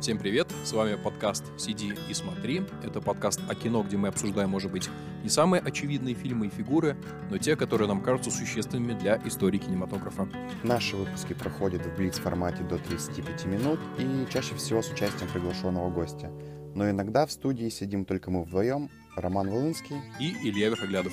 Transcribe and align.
Всем 0.00 0.16
привет, 0.16 0.46
с 0.62 0.72
вами 0.72 0.94
подкаст 0.94 1.42
«Сиди 1.58 1.92
и 2.08 2.14
смотри». 2.14 2.62
Это 2.84 3.00
подкаст 3.00 3.40
о 3.48 3.54
кино, 3.56 3.82
где 3.82 3.96
мы 3.96 4.06
обсуждаем, 4.06 4.48
может 4.48 4.70
быть, 4.70 4.88
не 5.24 5.28
самые 5.28 5.60
очевидные 5.60 6.14
фильмы 6.14 6.46
и 6.46 6.50
фигуры, 6.50 6.96
но 7.30 7.38
те, 7.38 7.56
которые 7.56 7.88
нам 7.88 8.00
кажутся 8.00 8.30
существенными 8.30 8.96
для 8.96 9.20
истории 9.26 9.58
кинематографа. 9.58 10.28
Наши 10.62 10.94
выпуски 10.94 11.32
проходят 11.32 11.84
в 11.84 11.96
блиц-формате 11.96 12.62
до 12.62 12.78
35 12.78 13.46
минут 13.46 13.80
и 13.98 14.32
чаще 14.32 14.54
всего 14.54 14.82
с 14.82 14.92
участием 14.92 15.28
приглашенного 15.32 15.90
гостя. 15.90 16.30
Но 16.76 16.88
иногда 16.88 17.26
в 17.26 17.32
студии 17.32 17.68
сидим 17.68 18.04
только 18.04 18.30
мы 18.30 18.44
вдвоем, 18.44 18.90
Роман 19.16 19.50
Волынский 19.50 19.96
и 20.20 20.32
Илья 20.48 20.68
Верхоглядов. 20.68 21.12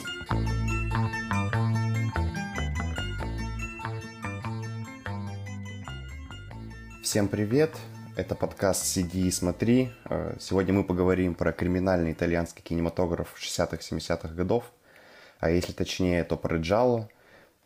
Всем 7.02 7.27
привет! 7.27 7.71
Это 8.18 8.34
подкаст 8.34 8.86
«Сиди 8.86 9.27
и 9.27 9.32
смотри». 9.32 9.92
Э, 10.05 10.37
сегодня 10.39 10.74
мы 10.74 10.86
поговорим 10.86 11.36
про 11.36 11.51
криминальный 11.51 12.14
итальянский 12.14 12.64
кинематограф 12.64 13.36
60-70-х 13.38 14.29
годов, 14.29 14.71
а 15.41 15.50
если 15.50 15.74
точнее, 15.74 16.24
то 16.24 16.38
про 16.38 16.57
Джалло. 16.57 17.10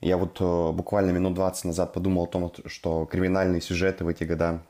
Я 0.02 0.18
вот 0.18 0.38
э, 0.42 0.72
буквально 0.72 1.12
минут 1.12 1.36
20 1.36 1.66
назад 1.66 1.94
подумал 1.94 2.24
о 2.24 2.28
том, 2.28 2.52
что 2.66 3.06
криминальные 3.06 3.62
сюжеты 3.62 4.04
в 4.04 4.08
эти 4.08 4.24
года 4.24 4.64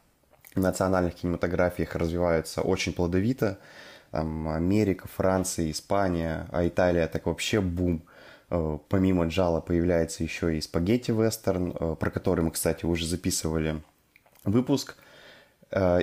в 0.53 0.59
национальных 0.59 1.15
кинематографиях 1.15 1.95
развиваются 1.95 2.61
очень 2.61 2.91
плодовито. 2.91 3.57
Там 4.11 4.49
Америка, 4.49 5.07
Франция, 5.07 5.71
Испания, 5.71 6.49
а 6.51 6.67
Италия 6.67 7.07
так 7.07 7.25
вообще 7.25 7.61
бум. 7.61 8.03
Э, 8.49 8.79
помимо 8.89 9.27
Джала 9.27 9.61
появляется 9.61 10.23
еще 10.23 10.57
и 10.57 10.59
спагетти-вестерн, 10.59 11.95
про 11.95 12.11
который 12.11 12.43
мы, 12.43 12.51
кстати, 12.51 12.83
уже 12.83 13.07
записывали 13.07 13.81
выпуск– 14.43 14.97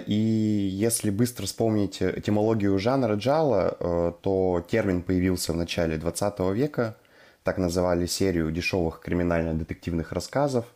и 0.07 0.15
если 0.15 1.11
быстро 1.11 1.47
вспомнить 1.47 2.01
этимологию 2.01 2.79
жанра 2.79 3.15
джала, 3.15 3.77
э, 3.79 4.13
то 4.21 4.65
термин 4.69 5.03
появился 5.03 5.53
в 5.53 5.57
начале 5.57 5.97
20 5.97 6.39
века. 6.53 6.97
Так 7.43 7.59
называли 7.59 8.07
серию 8.07 8.51
дешевых 8.53 9.01
криминально-детективных 9.01 10.13
рассказов 10.13 10.67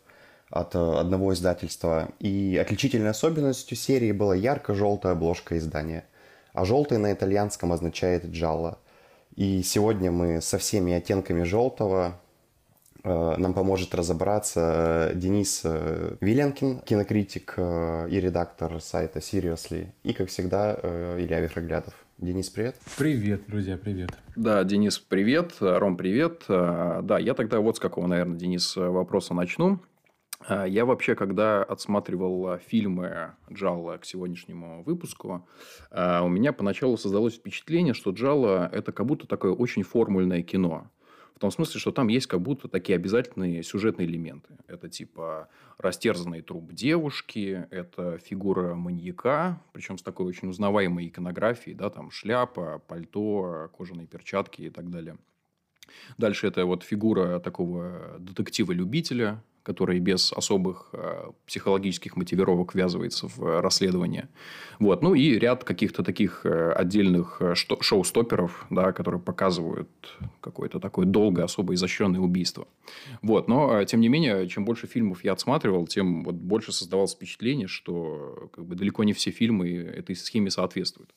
от 0.49 0.75
э, 0.75 0.79
одного 0.79 1.33
издательства. 1.33 2.09
И 2.19 2.57
отличительной 2.61 3.11
особенностью 3.11 3.77
серии 3.77 4.11
была 4.11 4.35
ярко-желтая 4.35 5.13
обложка 5.13 5.57
издания. 5.57 6.05
А 6.53 6.65
желтый 6.65 6.97
на 6.97 7.13
итальянском 7.13 7.71
означает 7.71 8.25
джалла. 8.25 8.77
И 9.35 9.63
сегодня 9.63 10.11
мы 10.11 10.41
со 10.41 10.57
всеми 10.57 10.91
оттенками 10.91 11.43
желтого 11.43 12.20
Э, 12.20 12.20
нам 13.03 13.53
поможет 13.53 13.95
разобраться 13.95 15.11
э, 15.11 15.15
Денис 15.15 15.61
э, 15.63 16.15
Виленкин, 16.21 16.79
кинокритик 16.81 17.55
и 17.57 18.19
редактор 18.19 18.79
сайта 18.79 19.19
Seriously. 19.19 19.87
И, 20.03 20.13
как 20.13 20.29
всегда, 20.29 20.77
Илья 21.17 21.39
Верхоглядов. 21.39 21.93
Денис, 22.17 22.49
привет. 22.49 22.75
Привет, 22.97 23.43
друзья, 23.47 23.77
привет. 23.77 24.11
Да, 24.35 24.63
Денис, 24.63 24.99
привет. 24.99 25.53
Ром, 25.59 25.97
привет. 25.97 26.43
Да, 26.47 27.17
я 27.19 27.33
тогда 27.33 27.59
вот 27.59 27.77
с 27.77 27.79
какого, 27.79 28.05
наверное, 28.05 28.37
Денис, 28.37 28.75
вопроса 28.75 29.33
начну. 29.33 29.79
Я 30.47 30.85
вообще, 30.85 31.15
когда 31.15 31.63
отсматривал 31.63 32.57
фильмы 32.57 33.31
Джалла 33.51 33.97
к 33.97 34.05
сегодняшнему 34.05 34.83
выпуску, 34.83 35.47
у 35.91 36.27
меня 36.27 36.53
поначалу 36.53 36.97
создалось 36.97 37.35
впечатление, 37.35 37.95
что 37.95 38.11
Джалла– 38.11 38.69
это 38.71 38.91
как 38.91 39.07
будто 39.07 39.25
такое 39.27 39.53
очень 39.53 39.83
формульное 39.83 40.43
кино– 40.43 40.87
том 41.41 41.51
смысле, 41.51 41.79
что 41.79 41.91
там 41.91 42.07
есть 42.07 42.27
как 42.27 42.39
будто 42.41 42.67
такие 42.67 42.95
обязательные 42.95 43.63
сюжетные 43.63 44.07
элементы. 44.07 44.57
Это 44.67 44.87
типа 44.89 45.49
растерзанный 45.77 46.41
труп 46.41 46.71
девушки, 46.71 47.67
это 47.71 48.19
фигура 48.19 48.75
маньяка, 48.75 49.61
причем 49.73 49.97
с 49.97 50.03
такой 50.03 50.27
очень 50.27 50.49
узнаваемой 50.49 51.07
иконографией, 51.07 51.75
да, 51.75 51.89
там 51.89 52.11
шляпа, 52.11 52.81
пальто, 52.87 53.69
кожаные 53.75 54.07
перчатки 54.07 54.61
и 54.61 54.69
так 54.69 54.89
далее. 54.89 55.17
Дальше 56.17 56.47
это 56.47 56.65
вот 56.65 56.83
фигура 56.83 57.39
такого 57.39 58.17
детектива-любителя, 58.19 59.43
который 59.63 59.99
без 59.99 60.33
особых 60.33 60.89
э, 60.93 61.31
психологических 61.45 62.15
мотивировок 62.15 62.73
ввязывается 62.73 63.27
в 63.27 63.61
расследование. 63.61 64.29
Вот. 64.79 65.03
Ну, 65.03 65.13
и 65.13 65.37
ряд 65.37 65.63
каких-то 65.63 66.03
таких 66.03 66.45
э, 66.45 66.71
отдельных 66.71 67.37
э, 67.41 67.53
шоу-стоперов, 67.55 68.65
да, 68.69 68.91
которые 68.91 69.21
показывают 69.21 69.89
какое-то 70.41 70.79
такое 70.79 71.05
долгое, 71.05 71.43
особо 71.43 71.73
изощренное 71.75 72.19
убийство. 72.19 72.67
Вот. 73.21 73.47
Но, 73.47 73.83
тем 73.83 74.01
не 74.01 74.09
менее, 74.09 74.47
чем 74.47 74.65
больше 74.65 74.87
фильмов 74.87 75.23
я 75.23 75.33
отсматривал, 75.33 75.85
тем 75.85 76.23
вот 76.23 76.35
больше 76.35 76.71
создавалось 76.71 77.13
впечатление, 77.13 77.67
что 77.67 78.49
как 78.53 78.65
бы, 78.65 78.75
далеко 78.75 79.03
не 79.03 79.13
все 79.13 79.31
фильмы 79.31 79.69
этой 79.69 80.15
схеме 80.15 80.49
соответствуют. 80.49 81.13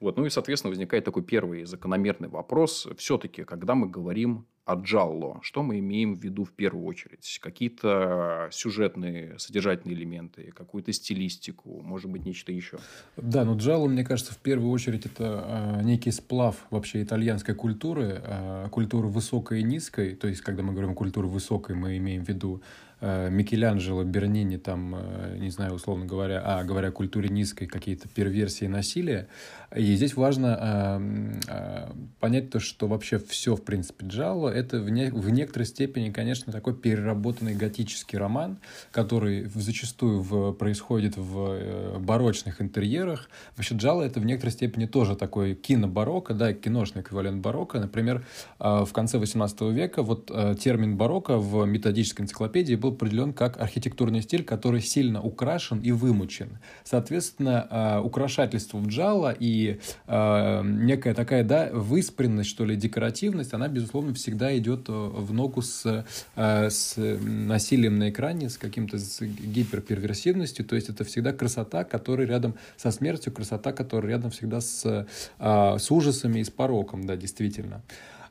Вот. 0.00 0.16
Ну, 0.16 0.24
и, 0.24 0.30
соответственно, 0.30 0.70
возникает 0.70 1.04
такой 1.04 1.24
первый 1.24 1.64
закономерный 1.64 2.28
вопрос. 2.28 2.86
Все-таки, 2.96 3.42
когда 3.42 3.74
мы 3.74 3.88
говорим 3.88 4.46
о 4.68 4.74
Джалло, 4.74 5.38
что 5.40 5.62
мы 5.62 5.78
имеем 5.78 6.14
в 6.14 6.22
виду 6.22 6.44
в 6.44 6.52
первую 6.52 6.84
очередь? 6.84 7.38
Какие-то 7.42 8.48
сюжетные, 8.52 9.38
содержательные 9.38 9.96
элементы, 9.96 10.52
какую-то 10.54 10.92
стилистику, 10.92 11.80
может 11.80 12.10
быть, 12.10 12.26
нечто 12.26 12.52
еще? 12.52 12.76
Да, 13.16 13.46
но 13.46 13.56
Джалло, 13.56 13.88
мне 13.88 14.04
кажется, 14.04 14.34
в 14.34 14.36
первую 14.36 14.70
очередь 14.70 15.06
это 15.06 15.78
э, 15.78 15.82
некий 15.84 16.10
сплав 16.10 16.66
вообще 16.68 17.02
итальянской 17.02 17.54
культуры, 17.54 18.20
э, 18.22 18.68
культуры 18.70 19.08
высокой 19.08 19.60
и 19.60 19.62
низкой. 19.62 20.14
То 20.14 20.28
есть, 20.28 20.42
когда 20.42 20.62
мы 20.62 20.72
говорим 20.72 20.94
культуру 20.94 21.28
высокой, 21.28 21.74
мы 21.74 21.96
имеем 21.96 22.22
в 22.22 22.28
виду 22.28 22.60
э, 23.00 23.30
Микеланджело, 23.30 24.04
Бернини, 24.04 24.58
там, 24.58 24.94
не 25.40 25.48
знаю, 25.48 25.72
условно 25.72 26.04
говоря, 26.04 26.42
а 26.44 26.62
говоря 26.62 26.88
о 26.88 26.92
культуре 26.92 27.30
низкой, 27.30 27.64
какие-то 27.68 28.06
перверсии 28.06 28.66
насилия. 28.66 29.28
И 29.76 29.96
здесь 29.96 30.16
важно 30.16 30.58
э, 30.58 31.40
э, 31.46 31.92
понять 32.20 32.48
то, 32.48 32.58
что 32.58 32.88
вообще 32.88 33.18
все, 33.18 33.54
в 33.54 33.62
принципе, 33.62 34.06
Джалло, 34.06 34.48
это 34.48 34.80
в, 34.80 34.88
не, 34.88 35.10
в 35.10 35.28
некоторой 35.28 35.66
степени, 35.66 36.10
конечно, 36.10 36.50
такой 36.50 36.74
переработанный 36.74 37.54
готический 37.54 38.16
роман, 38.16 38.58
который 38.92 39.44
зачастую 39.54 40.22
в, 40.22 40.52
происходит 40.52 41.18
в 41.18 41.50
э, 41.50 41.98
барочных 41.98 42.62
интерьерах. 42.62 43.28
Вообще 43.56 43.74
Джалло 43.74 44.02
это 44.02 44.20
в 44.20 44.24
некоторой 44.24 44.52
степени 44.52 44.86
тоже 44.86 45.16
такой 45.16 45.54
кино-барокко, 45.54 46.32
да, 46.32 46.54
киношный 46.54 47.02
эквивалент 47.02 47.42
барокко. 47.42 47.78
Например, 47.78 48.24
э, 48.58 48.84
в 48.86 48.92
конце 48.94 49.18
18 49.18 49.60
века 49.72 50.02
вот 50.02 50.30
э, 50.32 50.54
термин 50.58 50.96
барокко 50.96 51.36
в 51.36 51.66
методической 51.66 52.22
энциклопедии 52.22 52.74
был 52.74 52.92
определен 52.92 53.34
как 53.34 53.60
архитектурный 53.60 54.22
стиль, 54.22 54.44
который 54.44 54.80
сильно 54.80 55.20
украшен 55.20 55.80
и 55.80 55.92
вымучен. 55.92 56.58
Соответственно, 56.84 57.66
э, 57.70 58.00
украшательство 58.00 58.78
в 58.78 58.86
Джалло 58.86 59.30
и 59.30 59.57
э, 60.06 60.62
некая 60.64 61.14
такая, 61.14 61.44
да, 61.44 61.70
выспренность, 61.72 62.48
что 62.48 62.64
ли, 62.64 62.76
декоративность, 62.76 63.54
она, 63.54 63.68
безусловно, 63.68 64.14
всегда 64.14 64.56
идет 64.56 64.88
э, 64.88 64.92
в 64.92 65.32
ногу 65.32 65.62
с, 65.62 66.04
э, 66.36 66.70
с 66.70 66.96
насилием 66.96 67.98
на 67.98 68.10
экране, 68.10 68.48
с 68.48 68.58
каким-то 68.58 68.98
с 68.98 69.20
гиперперверсивностью, 69.22 70.64
то 70.64 70.76
есть 70.76 70.88
это 70.88 71.04
всегда 71.04 71.32
красота, 71.32 71.84
которая 71.84 72.26
рядом 72.26 72.54
со 72.76 72.90
смертью, 72.90 73.32
красота, 73.32 73.72
которая 73.72 74.12
рядом 74.12 74.30
всегда 74.30 74.60
с, 74.60 75.06
э, 75.38 75.76
с 75.78 75.90
ужасами 75.90 76.40
и 76.40 76.44
с 76.44 76.50
пороком, 76.50 77.06
да, 77.06 77.16
действительно. 77.16 77.82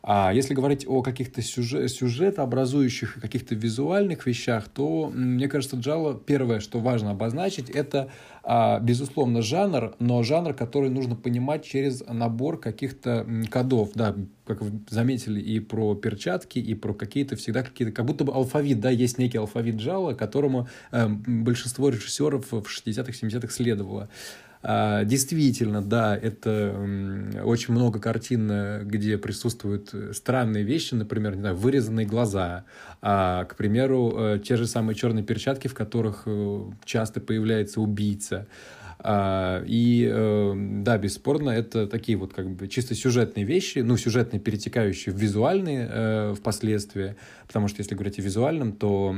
А 0.09 0.31
если 0.33 0.53
говорить 0.53 0.85
о 0.87 1.01
каких-то 1.01 1.41
сюжет, 1.41 1.91
сюжетообразующих, 1.91 3.19
каких-то 3.19 3.55
визуальных 3.55 4.25
вещах, 4.25 4.69
то, 4.69 5.11
мне 5.13 5.49
кажется, 5.49 5.75
Джало, 5.75 6.17
первое, 6.17 6.61
что 6.61 6.79
важно 6.79 7.11
обозначить, 7.11 7.69
это, 7.69 8.09
безусловно, 8.81 9.41
жанр, 9.41 9.95
но 9.99 10.23
жанр, 10.23 10.53
который 10.53 10.89
нужно 10.89 11.15
понимать 11.15 11.65
через 11.65 12.01
набор 12.07 12.57
каких-то 12.59 13.27
кодов, 13.51 13.91
да, 13.93 14.15
как 14.45 14.61
вы 14.61 14.79
заметили, 14.89 15.41
и 15.41 15.59
про 15.59 15.95
перчатки, 15.95 16.57
и 16.57 16.73
про 16.73 16.93
какие-то 16.93 17.35
всегда 17.35 17.61
какие-то, 17.61 17.93
как 17.93 18.05
будто 18.05 18.23
бы 18.23 18.33
алфавит, 18.33 18.79
да, 18.79 18.89
есть 18.89 19.17
некий 19.17 19.37
алфавит 19.37 19.75
Джала, 19.75 20.13
которому 20.13 20.69
э, 20.91 21.07
большинство 21.07 21.89
режиссеров 21.89 22.49
в 22.51 22.63
60-х, 22.63 23.11
70-х 23.11 23.51
следовало. 23.51 24.07
А, 24.07 24.46
действительно, 24.63 25.81
да, 25.81 26.17
это 26.17 26.75
очень 27.43 27.73
много 27.73 27.99
картин, 27.99 28.87
где 28.87 29.17
присутствуют 29.17 29.93
странные 30.13 30.63
вещи, 30.63 30.93
например, 30.93 31.35
не 31.35 31.41
знаю, 31.41 31.55
вырезанные 31.55 32.05
глаза, 32.05 32.65
а, 33.01 33.45
к 33.45 33.55
примеру, 33.55 34.13
э, 34.17 34.39
те 34.43 34.55
же 34.55 34.65
самые 34.67 34.95
черные 34.95 35.23
перчатки, 35.23 35.67
в 35.67 35.73
которых 35.73 36.23
э, 36.25 36.61
часто 36.83 37.21
появляется 37.21 37.79
убийца. 37.79 38.47
А, 38.99 39.63
и 39.67 40.09
э, 40.11 40.53
да, 40.55 40.97
бесспорно, 40.97 41.51
это 41.51 41.85
такие 41.87 42.17
вот 42.17 42.33
как 42.33 42.49
бы 42.49 42.67
чисто 42.67 42.95
сюжетные 42.95 43.45
вещи, 43.45 43.79
ну, 43.79 43.95
сюжетные, 43.95 44.39
перетекающие 44.39 45.13
в 45.13 45.17
визуальные 45.17 45.89
э, 45.89 46.33
впоследствии, 46.35 47.15
потому 47.45 47.67
что 47.67 47.81
если 47.81 47.93
говорить 47.93 48.17
о 48.17 48.23
визуальном, 48.23 48.71
то 48.73 49.15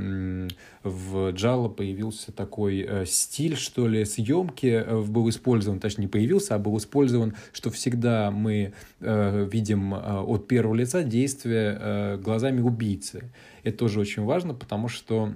в 0.83 1.31
Джало 1.31 1.69
появился 1.69 2.33
такой 2.33 2.85
э, 2.87 3.05
стиль, 3.05 3.55
что 3.55 3.87
ли, 3.87 4.03
съемки 4.03 4.85
был 5.07 5.29
использован, 5.29 5.79
точнее, 5.79 6.03
не 6.03 6.09
появился, 6.09 6.55
а 6.55 6.59
был 6.59 6.77
использован, 6.77 7.35
что 7.53 7.69
всегда 7.69 8.31
мы 8.31 8.73
видим 8.99 9.93
от 9.93 10.47
первого 10.47 10.75
лица 10.75 11.03
действия 11.03 12.17
глазами 12.17 12.59
убийцы. 12.61 13.31
Это 13.63 13.77
тоже 13.77 13.99
очень 13.99 14.23
важно, 14.23 14.53
потому 14.53 14.87
что 14.87 15.33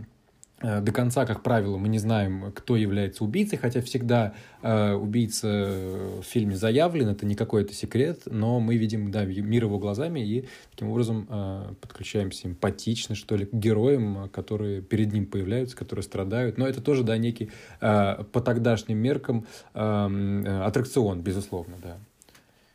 до 0.63 0.92
конца, 0.94 1.25
как 1.25 1.44
правило, 1.44 1.77
мы 1.77 1.89
не 1.89 2.00
знаем, 2.00 2.54
кто 2.56 2.77
является 2.77 3.24
убийцей, 3.24 3.57
хотя 3.57 3.81
всегда 3.81 4.33
э, 4.62 4.94
убийца 4.94 5.48
в 5.48 6.24
фильме 6.24 6.56
заявлен, 6.56 7.10
это 7.10 7.25
не 7.25 7.36
какой-то 7.36 7.74
секрет, 7.74 8.21
но 8.25 8.62
мы 8.62 8.77
видим 8.77 9.12
да, 9.12 9.25
мир 9.25 9.65
его 9.65 9.77
глазами 9.77 10.21
и 10.21 10.48
таким 10.71 10.89
образом 10.89 11.27
э, 11.30 11.74
подключаемся 11.81 12.48
эмпатично, 12.48 13.13
что 13.13 13.36
ли, 13.36 13.45
к 13.45 13.54
героям, 13.54 14.30
которые 14.30 14.81
перед 14.81 15.12
ним 15.12 15.25
появляются, 15.25 15.75
которые 15.75 16.04
страдают. 16.04 16.57
Но 16.57 16.65
это 16.65 16.81
тоже, 16.81 17.04
да, 17.04 17.18
некий 17.18 17.51
э, 17.81 18.24
по 18.31 18.39
тогдашним 18.39 18.98
меркам 18.98 19.45
эм, 19.74 20.45
э, 20.45 20.63
аттракцион, 20.63 21.21
безусловно, 21.21 21.75
да. 21.83 21.98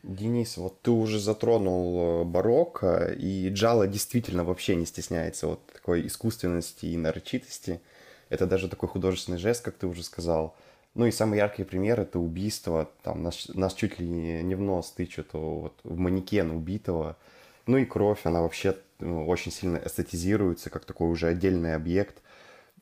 Денис, 0.09 0.57
вот 0.57 0.81
ты 0.81 0.91
уже 0.91 1.21
затронул 1.21 2.23
э, 2.23 2.25
барокко, 2.25 3.13
и 3.13 3.51
Джала 3.51 3.87
действительно 3.87 4.43
вообще 4.43 4.75
не 4.75 4.87
стесняется 4.87 5.47
вот 5.47 5.67
такой 5.67 6.07
искусственности 6.07 6.87
и 6.87 6.97
нарочитости. 6.97 7.83
Это 8.31 8.47
даже 8.47 8.69
такой 8.69 8.89
художественный 8.89 9.37
жест, 9.37 9.63
как 9.63 9.75
ты 9.75 9.87
уже 9.87 10.03
сказал. 10.03 10.57
Ну 10.95 11.05
и 11.05 11.11
самый 11.11 11.37
яркий 11.37 11.65
пример— 11.65 12.01
это 12.01 12.19
убийство. 12.19 12.91
Там 13.03 13.23
нас, 13.23 13.49
нас 13.49 13.75
чуть 13.75 13.99
ли 13.99 14.07
не 14.07 14.55
в 14.55 14.63
нос 14.63 14.93
тычут 14.93 15.29
вот, 15.35 15.75
в 15.85 15.99
манекен 15.99 16.51
убитого. 16.53 17.19
Ну 17.67 17.77
и 17.77 17.85
кровь, 17.85 18.21
она 18.25 18.41
вообще 18.41 18.77
ну, 19.01 19.29
очень 19.29 19.53
сильно 19.53 19.77
эстетизируется, 19.85 20.71
как 20.71 20.87
такой 20.87 21.11
уже 21.11 21.27
отдельный 21.27 21.75
объект. 21.75 22.23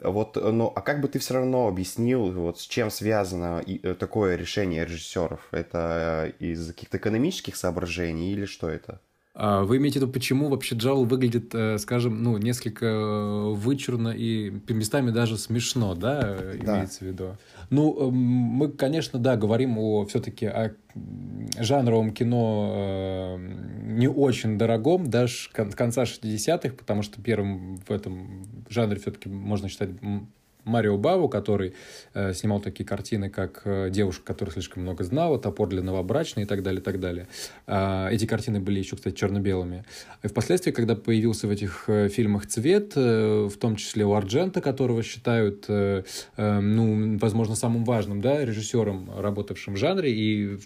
Вот, 0.00 0.36
ну, 0.36 0.72
а 0.74 0.80
как 0.82 1.00
бы 1.00 1.08
ты 1.08 1.18
все 1.18 1.34
равно 1.34 1.68
объяснил, 1.68 2.30
вот 2.32 2.60
с 2.60 2.66
чем 2.66 2.90
связано 2.90 3.62
э, 3.66 3.94
такое 3.94 4.36
решение 4.36 4.84
режиссеров? 4.84 5.48
Это 5.52 6.32
э, 6.38 6.44
из 6.44 6.68
каких-то 6.68 6.98
экономических 6.98 7.56
соображений 7.56 8.32
или 8.32 8.44
что 8.44 8.68
это? 8.68 9.00
А 9.38 9.64
вы 9.64 9.76
имеете 9.76 9.98
в 9.98 10.02
виду, 10.02 10.12
почему 10.12 10.48
вообще 10.48 10.76
Джал 10.76 11.04
выглядит, 11.04 11.54
э, 11.54 11.76
скажем, 11.76 12.22
ну, 12.22 12.38
несколько 12.38 13.50
вычурно 13.50 14.08
и 14.08 14.50
местами 14.68 15.10
даже 15.10 15.36
смешно, 15.36 15.94
да, 15.94 16.38
да. 16.64 16.76
имеется 16.76 17.00
в 17.00 17.08
виду? 17.08 17.36
Ну, 17.68 18.08
эм, 18.08 18.14
мы, 18.14 18.68
конечно, 18.68 19.18
да, 19.18 19.36
говорим 19.36 19.76
о 19.76 20.06
все-таки 20.06 20.46
о 20.46 20.74
жанровом 21.58 22.12
кино 22.12 23.38
не 23.82 24.08
очень 24.08 24.56
дорогом, 24.56 25.10
даже 25.10 25.50
конца 25.52 26.04
60-х, 26.04 26.70
потому 26.70 27.02
что 27.02 27.20
первым 27.20 27.76
в 27.86 27.90
этом 27.90 28.42
жанре 28.70 28.98
все-таки 28.98 29.28
можно 29.28 29.68
считать 29.68 29.90
Марио 30.66 30.98
Баву, 30.98 31.28
который 31.28 31.74
э, 32.12 32.34
снимал 32.34 32.60
такие 32.60 32.84
картины, 32.84 33.30
как 33.30 33.62
э, 33.64 33.88
«Девушка, 33.90 34.24
которая 34.24 34.52
слишком 34.52 34.82
много 34.82 35.04
знала», 35.04 35.38
«Топор 35.38 35.68
для 35.68 35.82
новобрачной» 35.82 36.42
и 36.42 36.46
так 36.46 36.62
далее, 36.62 36.80
и 36.80 36.84
так 36.84 37.00
далее. 37.00 37.28
Э, 37.66 38.08
эти 38.10 38.26
картины 38.26 38.60
были 38.60 38.80
еще, 38.80 38.96
кстати, 38.96 39.14
черно-белыми. 39.14 39.84
И 40.22 40.28
впоследствии, 40.28 40.72
когда 40.72 40.96
появился 40.96 41.46
в 41.46 41.50
этих 41.50 41.84
э, 41.86 42.08
фильмах 42.08 42.46
цвет, 42.46 42.92
э, 42.96 43.48
в 43.50 43.56
том 43.58 43.76
числе 43.76 44.04
у 44.04 44.12
Арджента, 44.12 44.60
которого 44.60 45.02
считают, 45.02 45.66
э, 45.68 46.02
э, 46.36 46.60
ну, 46.60 47.16
возможно, 47.18 47.54
самым 47.54 47.84
важным 47.84 48.20
да, 48.20 48.44
режиссером, 48.44 49.10
работавшим 49.18 49.74
в 49.74 49.76
жанре, 49.76 50.12
и 50.12 50.58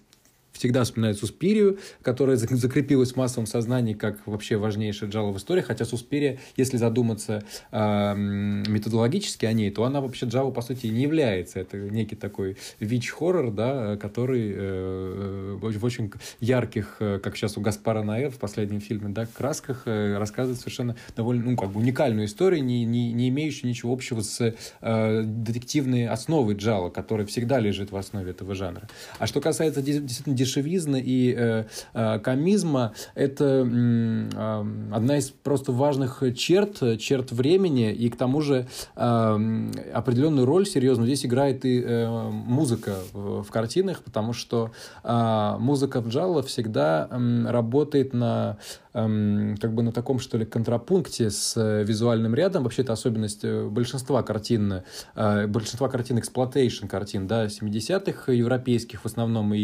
всегда 0.61 0.85
вспоминают 0.85 1.19
Суспирию, 1.19 1.79
которая 2.03 2.37
закрепилась 2.37 3.13
в 3.13 3.17
массовом 3.17 3.47
сознании 3.47 3.95
как 3.95 4.27
вообще 4.27 4.59
важнейшая 4.59 5.09
джала 5.09 5.33
в 5.33 5.39
истории, 5.39 5.63
хотя 5.63 5.87
Суспирия, 5.87 6.39
если 6.55 6.77
задуматься 6.77 7.43
э, 7.73 8.15
методологически 8.15 9.47
о 9.47 9.55
ней, 9.55 9.71
то 9.71 9.85
она 9.85 10.03
вообще 10.03 10.27
джава, 10.27 10.51
по 10.51 10.61
сути, 10.61 10.89
не 10.89 11.03
является. 11.03 11.61
Это 11.61 11.79
некий 11.79 12.15
такой 12.15 12.59
вич-хоррор, 12.79 13.51
да, 13.51 13.97
который 13.97 14.53
э, 14.55 15.59
в 15.61 15.85
очень 15.85 16.13
ярких, 16.41 16.97
э, 17.01 17.19
как 17.23 17.37
сейчас 17.37 17.57
у 17.57 17.63
Гаспара 17.63 18.03
Наэ 18.03 18.29
в 18.29 18.37
последнем 18.37 18.83
фильме, 18.83 19.09
да, 19.09 19.25
красках 19.25 19.85
э, 19.87 20.19
рассказывает 20.19 20.61
совершенно 20.61 20.95
довольно, 21.17 21.53
ну, 21.53 21.57
как 21.57 21.71
бы 21.71 21.81
уникальную 21.81 22.27
историю, 22.27 22.63
не, 22.63 22.85
не, 22.85 23.13
не 23.13 23.31
имеющую 23.31 23.71
ничего 23.71 23.95
общего 23.95 24.21
с 24.21 24.55
э, 24.83 25.23
детективной 25.25 26.07
основой 26.07 26.55
джала, 26.55 26.91
которая 26.91 27.27
всегда 27.27 27.59
лежит 27.59 27.93
в 27.93 27.97
основе 27.97 28.33
этого 28.33 28.55
жанра. 28.55 28.89
А 29.19 29.27
что 29.27 29.41
касается 29.41 29.81
действительно 29.81 30.37
дешевизны 30.51 31.01
и 31.05 31.35
э, 31.37 31.65
э, 31.95 32.19
комизма– 32.19 32.93
это 33.15 33.67
э, 33.67 34.65
одна 34.93 35.19
из 35.19 35.31
просто 35.31 35.73
важных 35.73 36.23
черт, 36.37 36.99
черт 36.99 37.33
времени, 37.33 37.93
и 37.93 38.11
к 38.11 38.17
тому 38.17 38.41
же 38.41 38.67
э, 38.97 39.71
определенную 39.95 40.47
роль 40.47 40.67
серьезную 40.67 41.07
здесь 41.07 41.25
играет 41.25 41.65
и 41.65 41.81
э, 41.81 42.31
музыка 42.31 42.95
в, 43.13 43.43
в 43.43 43.51
картинах, 43.51 44.03
потому 44.03 44.33
что 44.33 44.71
э, 45.05 45.57
музыка 45.59 46.01
в 46.01 46.09
джалло 46.09 46.43
всегда 46.43 47.09
э, 47.11 47.51
работает 47.51 48.13
на 48.13 48.59
эм, 48.93 49.57
как 49.61 49.75
бы 49.75 49.83
на 49.83 49.93
таком, 49.93 50.19
что 50.19 50.39
ли, 50.39 50.45
контрапункте 50.45 51.31
с 51.31 51.57
э, 51.57 51.85
визуальным 51.85 52.35
рядом. 52.35 52.65
Вообще, 52.65 52.83
это 52.83 52.93
особенность 52.93 53.45
э, 53.45 53.69
большинства 53.69 54.23
картин, 54.23 54.83
э, 55.15 55.47
большинства 55.47 55.89
картин 55.89 56.19
exploitation 56.19 56.87
картин, 56.87 57.27
да, 57.27 57.47
70-х 57.47 58.33
европейских 58.33 59.03
в 59.03 59.07
основном 59.07 59.55
и 59.55 59.61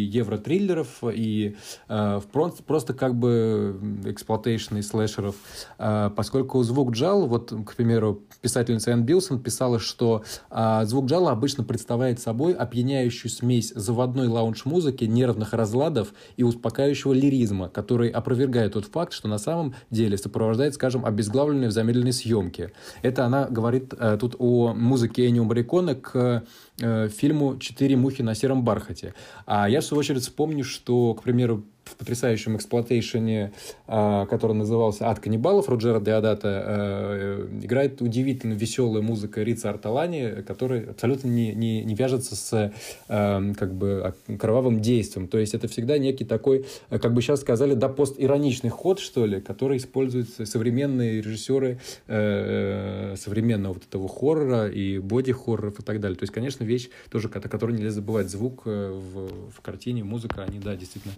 евро-триллеров, 0.76 1.02
и 1.14 1.56
э, 1.88 2.20
просто, 2.66 2.94
как 2.94 3.14
бы 3.14 3.78
exploitation 4.04 4.76
и 4.76 4.82
слэшеров, 4.82 5.36
э, 5.78 6.10
поскольку 6.14 6.62
звук 6.62 6.92
джалло, 6.92 7.26
вот, 7.26 7.52
к 7.66 7.74
примеру, 7.74 8.22
писательница 8.40 8.90
Энн 8.90 9.04
Билсон 9.04 9.40
писала, 9.40 9.78
что 9.78 10.22
э, 10.50 10.82
звук 10.84 11.06
джалло 11.06 11.30
обычно 11.30 11.64
представляет 11.64 12.20
собой 12.20 12.52
опьяняющую 12.52 13.30
смесь 13.30 13.72
заводной 13.74 14.28
лаунж-музыки, 14.28 15.04
нервных 15.04 15.52
разладов 15.52 16.12
и 16.36 16.42
успокаивающего 16.42 17.12
лиризма, 17.12 17.68
который 17.68 18.08
опровергает 18.08 18.74
тот 18.74 18.86
факт, 18.86 19.12
что 19.12 19.28
на 19.28 19.38
самом 19.38 19.74
деле 19.90 20.18
сопровождает, 20.18 20.74
скажем, 20.74 21.04
обезглавливание 21.04 21.68
в 21.68 21.72
замедленной 21.72 22.12
съемке. 22.12 22.72
Это 23.02 23.24
она 23.26 23.46
говорит 23.46 23.94
э, 23.98 24.18
тут 24.20 24.36
о 24.38 24.74
музыке 24.74 25.26
Эннио 25.28 25.44
Морриконе 25.44 25.94
к 25.94 26.44
э, 26.80 27.08
фильму 27.08 27.58
«Четыре 27.58 27.96
мухи 27.96 28.22
на 28.22 28.34
сером 28.34 28.62
бархате». 28.62 29.14
А 29.46 29.68
я, 29.68 29.80
в 29.80 29.84
свою 29.84 30.00
очередь, 30.00 30.22
вспомню, 30.22 30.64
что, 30.64 31.14
к 31.14 31.22
примеру, 31.22 31.64
в 31.86 31.96
потрясающем 31.96 32.56
эксплуатейшене, 32.56 33.52
а, 33.86 34.26
который 34.26 34.54
назывался 34.54 35.08
«Ад 35.08 35.20
каннибалов» 35.20 35.68
Роджера 35.68 36.00
Деодата, 36.00 36.48
а, 36.48 37.38
э, 37.40 37.64
играет 37.64 38.02
удивительно 38.02 38.54
веселая 38.54 39.02
музыка 39.02 39.42
Рица 39.42 39.70
Арталани, 39.70 40.42
которая 40.42 40.90
абсолютно 40.90 41.28
не, 41.28 41.54
не, 41.54 41.84
не 41.84 41.94
вяжется 41.94 42.34
с 42.34 42.72
а, 43.08 43.42
как 43.54 43.74
бы 43.74 44.14
кровавым 44.38 44.80
действием. 44.80 45.28
То 45.28 45.38
есть 45.38 45.54
это 45.54 45.68
всегда 45.68 45.96
некий 45.98 46.24
такой, 46.24 46.66
как 46.90 47.14
бы 47.14 47.22
сейчас 47.22 47.40
сказали, 47.40 47.74
да, 47.74 47.88
постироничный 47.88 48.70
ход, 48.70 48.98
что 48.98 49.24
ли, 49.24 49.40
который 49.40 49.76
используют 49.78 50.28
современные 50.30 51.22
режиссеры 51.22 51.78
э, 52.08 53.14
современного 53.16 53.74
вот 53.74 53.84
этого 53.84 54.08
хоррора 54.08 54.68
и 54.68 54.98
боди-хорроров 54.98 55.78
и 55.78 55.82
так 55.82 56.00
далее. 56.00 56.18
То 56.18 56.24
есть, 56.24 56.32
конечно, 56.32 56.64
вещь 56.64 56.88
тоже, 57.10 57.28
о 57.32 57.40
которой 57.40 57.76
нельзя 57.76 57.90
забывать. 57.90 58.28
Звук 58.28 58.62
э, 58.64 58.90
в, 58.90 59.50
в 59.52 59.60
картине, 59.60 60.02
музыка, 60.02 60.42
они, 60.42 60.58
да, 60.58 60.74
действительно 60.74 61.14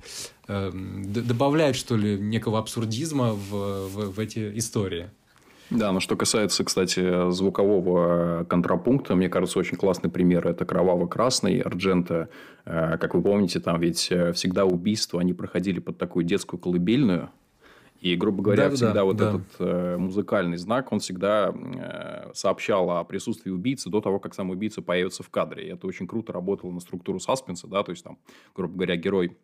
Эм, 0.59 1.13
добавляет, 1.13 1.77
что 1.77 1.97
ли, 1.97 2.19
некого 2.19 2.59
абсурдизма 2.59 3.33
в, 3.33 3.89
в, 3.89 4.11
в 4.15 4.19
эти 4.19 4.59
истории. 4.59 5.11
Да, 5.71 5.93
но 5.93 6.01
что 6.01 6.17
касается, 6.17 6.65
кстати, 6.65 7.31
звукового 7.31 8.47
контрапункта, 8.49 9.15
мне 9.15 9.29
кажется, 9.29 9.59
очень 9.59 9.77
классный 9.77 10.11
пример. 10.11 10.47
Это 10.49 10.65
«Кроваво-красный» 10.65 11.61
Арджента. 11.61 12.31
Э, 12.65 12.97
как 12.99 13.15
вы 13.15 13.23
помните, 13.23 13.61
там 13.61 13.79
ведь 13.81 14.09
э, 14.11 14.33
всегда 14.33 14.65
убийства, 14.65 15.21
они 15.21 15.35
проходили 15.35 15.79
под 15.79 15.99
такую 15.99 16.25
детскую 16.25 16.59
колыбельную. 16.59 17.31
И, 18.01 18.15
грубо 18.15 18.43
говоря, 18.43 18.69
да, 18.69 18.77
всегда 18.77 18.93
да, 18.93 19.05
вот 19.05 19.17
да. 19.17 19.29
этот 19.31 19.47
э, 19.59 19.97
музыкальный 19.99 20.57
знак, 20.57 20.93
он 20.93 21.01
всегда 21.01 21.53
э, 21.53 22.31
сообщал 22.33 22.91
о 22.91 23.05
присутствии 23.05 23.51
убийцы 23.51 23.91
до 23.91 24.01
того, 24.01 24.21
как 24.21 24.35
сам 24.35 24.51
убийца 24.51 24.83
появится 24.83 25.25
в 25.25 25.31
кадре. 25.31 25.67
И 25.67 25.73
это 25.73 25.87
очень 25.87 26.07
круто 26.07 26.33
работало 26.33 26.71
на 26.71 26.81
структуру 26.81 27.19
саспенса, 27.19 27.67
да, 27.67 27.83
то 27.83 27.91
есть 27.91 28.05
там, 28.05 28.19
грубо 28.55 28.75
говоря, 28.75 28.97
герой 28.97 29.37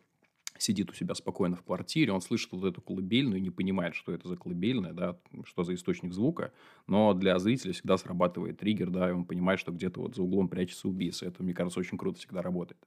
сидит 0.57 0.89
у 0.89 0.93
себя 0.93 1.15
спокойно 1.15 1.55
в 1.55 1.63
квартире, 1.63 2.11
он 2.11 2.21
слышит 2.21 2.51
вот 2.51 2.65
эту 2.65 2.81
колыбельную 2.81 3.39
и 3.39 3.41
не 3.41 3.49
понимает, 3.49 3.95
что 3.95 4.11
это 4.11 4.27
за 4.27 4.37
колыбельная, 4.37 4.93
да, 4.93 5.17
что 5.45 5.63
за 5.63 5.73
источник 5.73 6.13
звука, 6.13 6.51
но 6.87 7.13
для 7.13 7.37
зрителя 7.39 7.73
всегда 7.73 7.97
срабатывает 7.97 8.59
триггер, 8.59 8.89
да, 8.89 9.09
и 9.09 9.13
он 9.13 9.25
понимает, 9.25 9.59
что 9.59 9.71
где-то 9.71 10.01
вот 10.01 10.15
за 10.15 10.23
углом 10.23 10.49
прячется 10.49 10.87
убийца. 10.87 11.25
Это, 11.25 11.43
мне 11.43 11.53
кажется, 11.53 11.79
очень 11.79 11.97
круто 11.97 12.19
всегда 12.19 12.41
работает. 12.41 12.79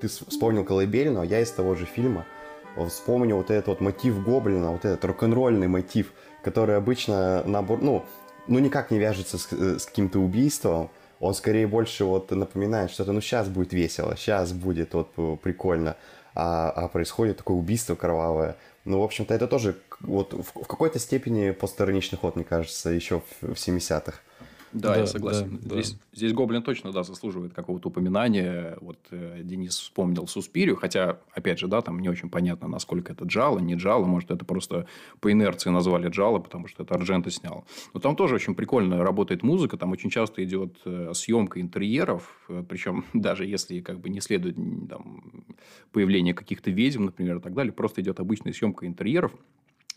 Ты 0.00 0.06
вспомнил 0.06 0.64
колыбельную, 0.64 1.22
а 1.22 1.26
я 1.26 1.40
из 1.40 1.50
того 1.50 1.74
же 1.74 1.84
фильма– 1.84 2.24
вспомню 2.86 3.36
вот 3.36 3.50
этот 3.50 3.68
вот 3.68 3.80
мотив 3.80 4.22
Гоблина, 4.22 4.72
вот 4.72 4.84
этот 4.84 5.04
рок-н-ролльный 5.04 5.68
мотив, 5.68 6.12
который 6.42 6.76
обычно, 6.76 7.42
набор, 7.44 7.80
ну, 7.82 8.04
ну 8.46 8.58
никак 8.58 8.90
не 8.90 8.98
вяжется 8.98 9.38
с, 9.38 9.52
с 9.52 9.86
каким-то 9.86 10.20
убийством, 10.20 10.90
он 11.20 11.34
скорее 11.34 11.66
больше 11.66 12.04
вот 12.04 12.30
напоминает 12.30 12.90
что-то, 12.90 13.12
ну 13.12 13.20
сейчас 13.20 13.48
будет 13.48 13.72
весело, 13.72 14.16
сейчас 14.16 14.52
будет 14.52 14.94
вот 14.94 15.10
прикольно, 15.40 15.96
а, 16.34 16.70
а 16.70 16.88
происходит 16.88 17.38
такое 17.38 17.56
убийство 17.56 17.94
кровавое. 17.94 18.56
Ну, 18.84 19.00
в 19.00 19.02
общем-то, 19.02 19.34
это 19.34 19.48
тоже 19.48 19.76
вот 20.00 20.32
в, 20.32 20.62
в 20.62 20.66
какой-то 20.66 20.98
степени 20.98 21.50
постироничный 21.50 22.18
ход, 22.18 22.36
мне 22.36 22.44
кажется, 22.44 22.90
еще 22.90 23.20
в, 23.40 23.54
в 23.54 23.54
70-х. 23.54 24.14
Да, 24.72 24.94
да 24.94 25.00
я 25.00 25.06
согласен. 25.06 25.58
Да, 25.62 25.74
здесь, 25.74 25.92
да. 25.92 25.98
здесь 26.12 26.32
Гоблин 26.32 26.62
точно, 26.62 26.92
да, 26.92 27.02
заслуживает 27.02 27.54
какого-то 27.54 27.88
упоминания. 27.88 28.76
Вот 28.80 28.98
э, 29.10 29.40
Денис 29.42 29.76
вспомнил 29.76 30.26
Суспирию, 30.26 30.76
хотя, 30.76 31.18
опять 31.32 31.58
же, 31.58 31.68
да, 31.68 31.80
там 31.80 32.00
не 32.00 32.08
очень 32.08 32.28
понятно, 32.28 32.68
насколько 32.68 33.12
это 33.12 33.24
Джало, 33.24 33.58
не 33.58 33.74
Джало, 33.74 34.04
может, 34.04 34.30
это 34.30 34.44
просто 34.44 34.86
по 35.20 35.32
инерции 35.32 35.70
назвали 35.70 36.08
Джало, 36.08 36.38
потому 36.38 36.68
что 36.68 36.82
это 36.82 36.94
Арджента 36.94 37.30
снял. 37.30 37.64
Но 37.94 38.00
там 38.00 38.16
тоже 38.16 38.34
очень 38.34 38.54
прикольно 38.54 39.02
работает 39.02 39.42
музыка, 39.42 39.76
там 39.76 39.92
очень 39.92 40.10
часто 40.10 40.44
идет 40.44 40.76
э, 40.84 41.12
съемка 41.14 41.60
интерьеров, 41.60 42.44
э, 42.48 42.62
причем 42.68 43.04
даже 43.14 43.46
если 43.46 43.80
как 43.80 44.00
бы 44.00 44.08
не 44.08 44.20
следует 44.20 44.56
там, 44.88 45.22
появление 45.92 46.34
каких-то 46.34 46.70
ведьм, 46.70 47.06
например, 47.06 47.38
и 47.38 47.40
так 47.40 47.54
далее, 47.54 47.72
просто 47.72 48.00
идет 48.02 48.20
обычная 48.20 48.52
съемка 48.52 48.86
интерьеров, 48.86 49.32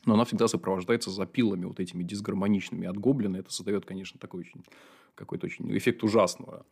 но 0.05 0.15
она 0.15 0.25
всегда 0.25 0.48
сопровождается 0.48 1.12
запилами 1.12 1.65
вот 1.65 1.79
этими 1.79 2.03
дисгармоничными 2.03 2.88
от 2.88 2.98
гоблина. 2.98 3.38
Это 3.38 3.51
создает, 3.51 3.86
конечно, 3.86 4.20
такой 4.20 4.41
очень 4.41 4.63
какой-то 5.15 5.46
очень 5.46 5.77
эффект 5.77 6.03
ужасного. 6.03 6.65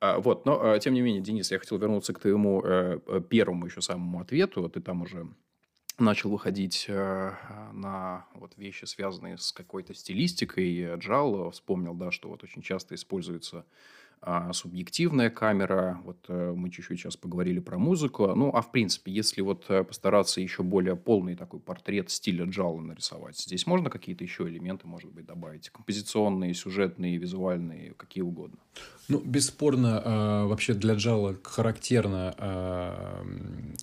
А, 0.00 0.18
вот, 0.18 0.44
но 0.44 0.60
а, 0.62 0.78
тем 0.78 0.94
не 0.94 1.00
менее, 1.00 1.22
Денис, 1.22 1.50
я 1.50 1.58
хотел 1.58 1.78
вернуться 1.78 2.12
к 2.12 2.20
твоему 2.20 2.62
э, 2.62 3.00
э, 3.06 3.20
первому 3.28 3.66
еще 3.66 3.80
самому 3.80 4.20
ответу. 4.20 4.68
Ты 4.68 4.80
там 4.80 5.02
уже 5.02 5.26
начал 5.98 6.30
выходить 6.30 6.84
э, 6.88 7.32
на 7.72 8.26
вот 8.34 8.56
вещи, 8.58 8.84
связанные 8.84 9.38
с 9.38 9.52
какой-то 9.52 9.94
стилистикой. 9.94 10.96
Джал 10.96 11.50
вспомнил, 11.50 11.94
да, 11.94 12.10
что 12.10 12.28
вот 12.28 12.44
очень 12.44 12.60
часто 12.60 12.94
используется 12.94 13.64
а, 14.22 14.52
субъективная 14.52 15.30
камера. 15.30 16.00
Вот 16.04 16.16
э, 16.28 16.52
мы 16.56 16.70
чуть-чуть 16.70 16.98
сейчас 16.98 17.16
поговорили 17.16 17.60
про 17.60 17.78
музыку. 17.78 18.26
Ну, 18.34 18.50
а 18.52 18.60
в 18.60 18.72
принципе, 18.72 19.12
если 19.12 19.40
вот 19.40 19.66
э, 19.68 19.84
постараться 19.84 20.40
еще 20.40 20.62
более 20.64 20.96
полный 20.96 21.36
такой 21.36 21.60
портрет 21.60 22.10
стиля 22.10 22.44
Джала 22.46 22.80
нарисовать, 22.80 23.38
здесь 23.38 23.66
можно 23.66 23.88
какие-то 23.90 24.24
еще 24.24 24.48
элементы, 24.48 24.88
может 24.88 25.12
быть, 25.12 25.26
добавить? 25.26 25.70
Композиционные, 25.70 26.54
сюжетные, 26.54 27.18
визуальные, 27.18 27.94
какие 27.96 28.22
угодно. 28.22 28.58
Ну, 29.08 29.20
бесспорно, 29.20 30.02
э, 30.04 30.46
вообще 30.46 30.74
для 30.74 30.94
Джала 30.94 31.38
характерна 31.44 32.34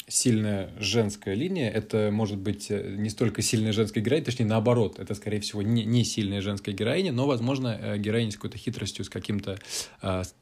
сильная 0.07 0.71
женская 0.77 1.35
линия. 1.35 1.69
Это 1.69 2.09
может 2.11 2.37
быть 2.37 2.69
не 2.69 3.09
столько 3.09 3.41
сильная 3.41 3.71
женская 3.71 4.01
героиня, 4.01 4.25
точнее, 4.25 4.45
наоборот. 4.45 4.99
Это, 4.99 5.13
скорее 5.15 5.39
всего, 5.39 5.61
не, 5.61 5.85
не 5.85 6.03
сильная 6.03 6.41
женская 6.41 6.73
героиня, 6.73 7.13
но, 7.13 7.27
возможно, 7.27 7.97
героиня 7.97 8.31
с 8.31 8.35
какой-то 8.35 8.57
хитростью, 8.57 9.05
с 9.05 9.09
каким-то 9.09 9.57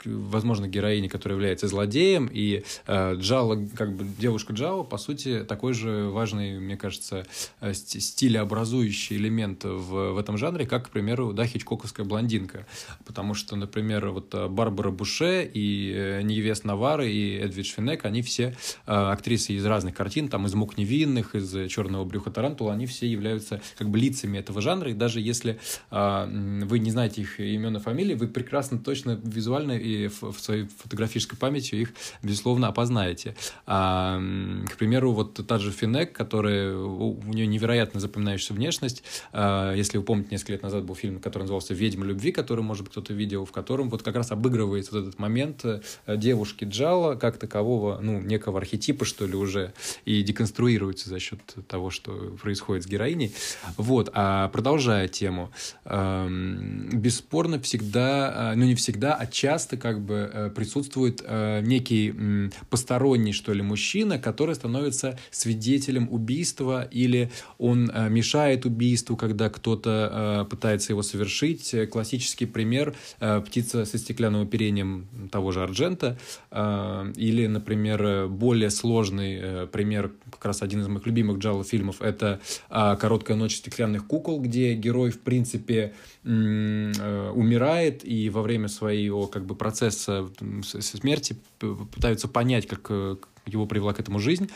возможно, 0.05 0.67
героиня, 0.67 1.09
которая 1.09 1.37
является 1.37 1.67
злодеем, 1.67 2.29
и 2.31 2.63
э, 2.87 3.15
Джала, 3.15 3.59
как 3.75 3.95
бы 3.95 4.05
девушка 4.19 4.53
Джао, 4.53 4.83
по 4.83 4.97
сути, 4.97 5.43
такой 5.47 5.73
же 5.73 6.09
важный, 6.09 6.59
мне 6.59 6.77
кажется, 6.77 7.25
э, 7.59 7.73
стилеобразующий 7.73 9.17
элемент 9.17 9.63
в, 9.63 10.13
в 10.13 10.17
этом 10.17 10.37
жанре, 10.37 10.65
как, 10.65 10.87
к 10.87 10.89
примеру, 10.89 11.33
да, 11.33 11.45
хичкоковская 11.45 12.05
блондинка. 12.05 12.65
Потому 13.05 13.33
что, 13.33 13.55
например, 13.55 14.09
вот 14.09 14.33
э, 14.33 14.47
Барбара 14.47 14.91
Буше 14.91 15.49
и 15.53 15.91
э, 15.95 16.21
Ньевес 16.21 16.65
Наварро 16.65 17.11
и 17.11 17.37
Эдвиж 17.37 17.73
Фенек, 17.73 18.05
они 18.05 18.21
все 18.21 18.55
актрисы 18.85 19.53
из 19.53 19.65
разных 19.65 19.95
картин, 19.95 20.27
там 20.27 20.45
из 20.45 20.53
«Мук 20.53 20.77
невинных», 20.77 21.35
из 21.35 21.71
«Черного 21.71 22.05
брюха 22.05 22.31
Тарантула», 22.31 22.73
они 22.73 22.85
все 22.85 23.07
являются 23.07 23.61
как 23.77 23.89
бы 23.89 23.97
лицами 23.97 24.37
этого 24.37 24.61
жанра, 24.61 24.91
и 24.91 24.93
даже 24.93 25.19
если 25.19 25.59
вы 25.89 26.79
не 26.79 26.91
знаете 26.91 27.21
их 27.21 27.39
имен 27.39 27.77
и 27.77 27.79
фамилии, 27.79 28.15
вы 28.15 28.27
прекрасно 28.27 28.79
точно 28.79 29.19
визуально 29.23 29.70
визуально 29.71 29.77
и 29.77 30.07
в, 30.07 30.31
в 30.31 30.39
своей 30.39 30.67
фотографической 30.77 31.37
памяти 31.37 31.75
их, 31.75 31.93
безусловно, 32.23 32.67
опознаете. 32.67 33.35
А, 33.65 34.21
к 34.69 34.77
примеру, 34.77 35.13
вот 35.13 35.45
та 35.47 35.59
же 35.59 35.71
Фенек, 35.71 36.13
которая, 36.13 36.75
у, 36.75 37.19
у 37.19 37.33
нее 37.33 37.47
невероятно 37.47 37.99
запоминающаяся 37.99 38.53
внешность. 38.53 39.03
А, 39.31 39.73
если 39.73 39.97
вы 39.97 40.03
помните, 40.03 40.29
несколько 40.31 40.53
лет 40.53 40.63
назад 40.63 40.83
был 40.83 40.95
фильм, 40.95 41.19
который 41.19 41.43
назывался 41.43 41.73
«Ведьма 41.73 42.05
любви», 42.05 42.31
который, 42.31 42.63
может 42.63 42.83
быть, 42.83 42.91
кто-то 42.91 43.13
видел, 43.13 43.45
в 43.45 43.51
котором 43.51 43.89
вот 43.89 44.03
как 44.03 44.15
раз 44.15 44.31
обыгрывается 44.31 44.93
вот 44.93 45.01
этот 45.07 45.19
момент 45.19 45.65
э, 45.65 45.81
девушки 46.07 46.65
Джала 46.65 47.15
как 47.15 47.37
такового, 47.37 47.99
ну, 48.01 48.19
некого 48.19 48.59
архетипа, 48.59 49.05
что 49.05 49.25
ли, 49.25 49.35
уже, 49.35 49.73
и 50.05 50.21
деконструируется 50.23 51.09
за 51.09 51.19
счет 51.19 51.39
того, 51.67 51.89
что 51.89 52.35
происходит 52.41 52.83
с 52.83 52.87
героиней. 52.87 53.33
Вот, 53.77 54.09
а 54.13 54.49
продолжая 54.49 55.07
тему, 55.07 55.51
бесспорно 55.85 57.59
всегда, 57.59 58.31
а, 58.41 58.55
ну, 58.55 58.65
не 58.65 58.75
всегда, 58.75 59.13
а 59.13 59.25
часто 59.27 59.60
часто 59.61 59.77
как 59.77 60.01
бы 60.01 60.29
э, 60.33 60.49
присутствует 60.49 61.21
э, 61.23 61.61
некий 61.61 62.49
посторонний, 62.69 63.31
что 63.31 63.53
ли, 63.53 63.61
мужчина, 63.61 64.17
который 64.17 64.55
становится 64.55 65.19
свидетелем 65.29 66.07
убийства 66.11 66.87
или 66.91 67.29
он 67.59 67.91
э, 67.93 68.09
мешает 68.09 68.65
убийству, 68.65 69.15
когда 69.15 69.49
кто-то 69.49 70.47
пытается 70.49 70.93
его 70.93 71.03
совершить. 71.03 71.75
Классический 71.91 72.45
пример 72.45 72.95
«Птица 73.19 73.85
со 73.85 73.97
стеклянным 73.97 74.41
оперением» 74.41 75.07
того 75.31 75.51
же 75.51 75.61
Арджента 75.61 76.17
или, 76.51 77.47
например, 77.47 78.27
более 78.27 78.69
сложный 78.69 79.67
пример, 79.67 80.11
как 80.31 80.45
раз 80.45 80.61
один 80.61 80.81
из 80.81 80.87
моих 80.87 81.05
любимых 81.05 81.37
Джалла 81.37 81.63
фильмов, 81.63 82.01
это 82.01 82.39
«Короткая 82.69 83.37
ночь 83.37 83.57
стеклянных 83.57 84.07
кукол», 84.07 84.41
где 84.41 84.73
герой, 84.73 85.11
в 85.11 85.19
принципе, 85.19 85.93
умирает 86.23 88.05
и 88.05 88.29
во 88.29 88.41
время 88.41 88.67
своего 88.67 89.27
как 89.27 89.45
бы 89.45 89.55
процесса 89.55 90.29
смерти 90.61 91.35
пытаются 91.59 92.27
понять, 92.27 92.67
как 92.67 92.87
э, 92.89 93.15
его 93.47 93.65
привела 93.65 93.93
к 93.93 93.99
этому 93.99 94.19
жизнь. 94.19 94.49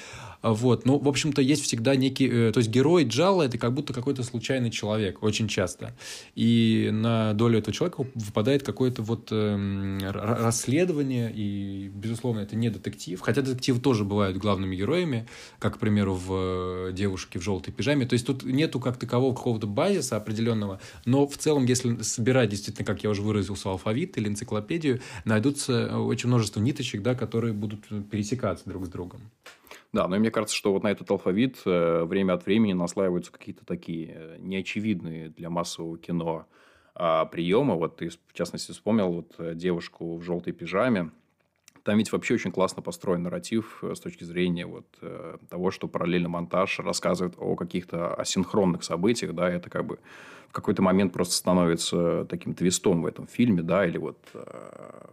А, 0.46 0.54
вот. 0.54 0.86
Ну, 0.86 1.00
в 1.00 1.08
общем-то, 1.08 1.42
есть 1.42 1.64
всегда 1.64 1.96
некий... 1.96 2.30
Э, 2.32 2.52
то 2.52 2.60
есть 2.60 2.70
герой 2.70 3.04
Джала— 3.04 3.42
это 3.48 3.58
как 3.58 3.74
будто 3.74 3.94
какой-то 3.94 4.22
случайный 4.22 4.70
человек, 4.70 5.24
очень 5.24 5.48
часто. 5.48 5.96
И 6.36 6.90
на 6.94 7.34
долю 7.34 7.58
этого 7.58 7.74
человека 7.74 8.06
выпадает 8.14 8.62
какое-то 8.62 9.02
вот 9.02 9.30
э, 9.32 9.98
расследование, 10.12 11.34
и, 11.34 11.90
безусловно, 11.92 12.42
это 12.42 12.56
не 12.56 12.70
детектив. 12.70 13.20
Хотя 13.22 13.42
детективы 13.42 13.80
тоже 13.80 14.04
бывают 14.04 14.38
главными 14.38 14.76
героями, 14.76 15.28
как, 15.58 15.78
к 15.78 15.80
примеру, 15.80 16.14
в 16.14 16.92
«Девушке 16.92 17.40
в 17.40 17.42
желтой 17.42 17.74
пижаме». 17.74 18.06
То 18.06 18.14
есть 18.14 18.28
тут 18.28 18.44
нету 18.44 18.80
как 18.80 18.98
такового 18.98 19.34
какого-то 19.34 19.66
базиса 19.66 20.16
определенного, 20.16 20.80
но 21.06 21.26
в 21.26 21.40
целом, 21.40 21.66
если 21.66 22.04
собирать 22.04 22.52
действительно, 22.52 22.86
как 22.86 23.04
я 23.04 23.10
уже 23.10 23.24
выразился, 23.24 23.70
алфавит 23.70 24.16
или 24.20 24.28
энциклопедию, 24.28 25.02
найдутся 25.24 25.98
очень 25.98 26.28
множество 26.28 26.60
ниточек, 26.60 27.02
да, 27.02 27.16
которые 27.16 27.54
будут 27.54 27.88
пересекаться 28.12 28.70
друг 28.70 28.86
с 28.86 28.90
другом. 28.90 29.22
Да, 29.96 30.10
но 30.10 30.20
мне 30.20 30.30
кажется, 30.30 30.54
что 30.54 30.74
вот 30.74 30.84
на 30.84 30.90
этот 30.90 31.10
алфавит 31.10 31.62
э, 31.66 32.04
время 32.04 32.34
от 32.34 32.46
времени 32.46 32.74
наслаиваются 32.74 33.32
какие-то 33.32 33.66
такие 33.66 34.12
э, 34.14 34.36
неочевидные 34.40 35.30
для 35.30 35.50
массового 35.50 35.98
кино 35.98 36.48
а, 36.96 37.24
приемы. 37.24 37.76
Вот 37.76 37.96
ты, 37.96 38.10
в 38.10 38.34
частности, 38.34 38.74
вспомнил 38.74 39.10
вот 39.10 39.36
э, 39.38 39.56
девушку 39.56 40.18
в 40.18 40.22
желтой 40.22 40.52
пижаме. 40.52 41.12
Там 41.86 41.98
ведь 41.98 42.12
вообще 42.12 42.34
очень 42.34 42.52
классно 42.52 42.82
построен 42.82 43.24
нарратив 43.24 43.82
с 43.82 44.00
точки 44.00 44.26
зрения 44.26 44.66
вот 44.66 44.88
того, 45.50 45.72
что 45.72 45.88
параллельно 45.88 46.28
монтаж 46.28 46.80
рассказывает 46.80 47.36
о 47.38 47.56
каких-то 47.56 48.14
асинхронных 48.16 48.84
событиях, 48.84 49.34
да, 49.34 49.50
это 49.50 49.70
как 49.70 49.86
бы 49.86 50.00
какой-то 50.56 50.82
момент 50.82 51.12
просто 51.12 51.36
становится 51.36 52.26
таким 52.30 52.54
твистом 52.54 53.02
в 53.02 53.06
этом 53.06 53.28
фильме, 53.28 53.62
да, 53.62 53.86
или 53.86 53.98
вот, 53.98 54.18
э, 54.34 54.40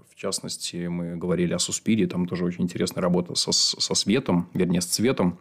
в 0.08 0.14
частности, 0.14 0.86
мы 0.86 1.16
говорили 1.16 1.52
о 1.52 1.58
Суспире, 1.58 2.06
там 2.06 2.26
тоже 2.26 2.44
очень 2.44 2.62
интересная 2.62 3.02
работа 3.02 3.34
со, 3.34 3.50
со 3.50 3.94
светом, 3.94 4.48
вернее, 4.54 4.80
с 4.80 4.86
цветом, 4.86 5.38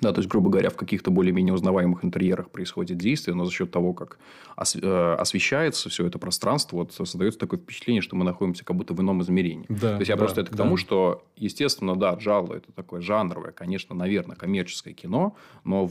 да, 0.00 0.12
то 0.12 0.20
есть, 0.20 0.30
грубо 0.30 0.50
говоря, 0.50 0.70
в 0.70 0.76
каких-то 0.76 1.10
более-менее 1.10 1.52
узнаваемых 1.54 2.04
интерьерах 2.04 2.50
происходит 2.50 2.98
действие, 2.98 3.34
но 3.34 3.44
за 3.44 3.52
счет 3.52 3.70
того, 3.70 3.92
как 3.92 4.18
э, 4.56 5.16
освещается 5.18 5.88
все 5.88 6.06
это 6.06 6.18
пространство, 6.18 6.76
вот 6.76 6.92
создается 6.92 7.38
такое 7.38 7.58
впечатление, 7.58 8.02
что 8.02 8.16
мы 8.16 8.24
находимся 8.24 8.64
как 8.64 8.76
будто 8.76 8.94
в 8.94 9.00
ином 9.00 9.22
измерении. 9.22 9.66
Да, 9.68 9.94
то 9.94 9.98
есть, 9.98 10.08
я 10.08 10.16
да, 10.16 10.18
просто 10.18 10.40
это 10.42 10.50
к 10.50 10.56
да. 10.56 10.64
тому, 10.64 10.76
что, 10.76 11.24
естественно, 11.36 11.96
да, 11.96 12.14
Джалло– 12.14 12.54
это 12.56 12.72
такое 12.72 13.00
жанровое, 13.00 13.52
конечно, 13.52 13.94
наверное, 13.94 14.36
коммерческое 14.36 14.94
кино, 14.94 15.36
но 15.64 15.90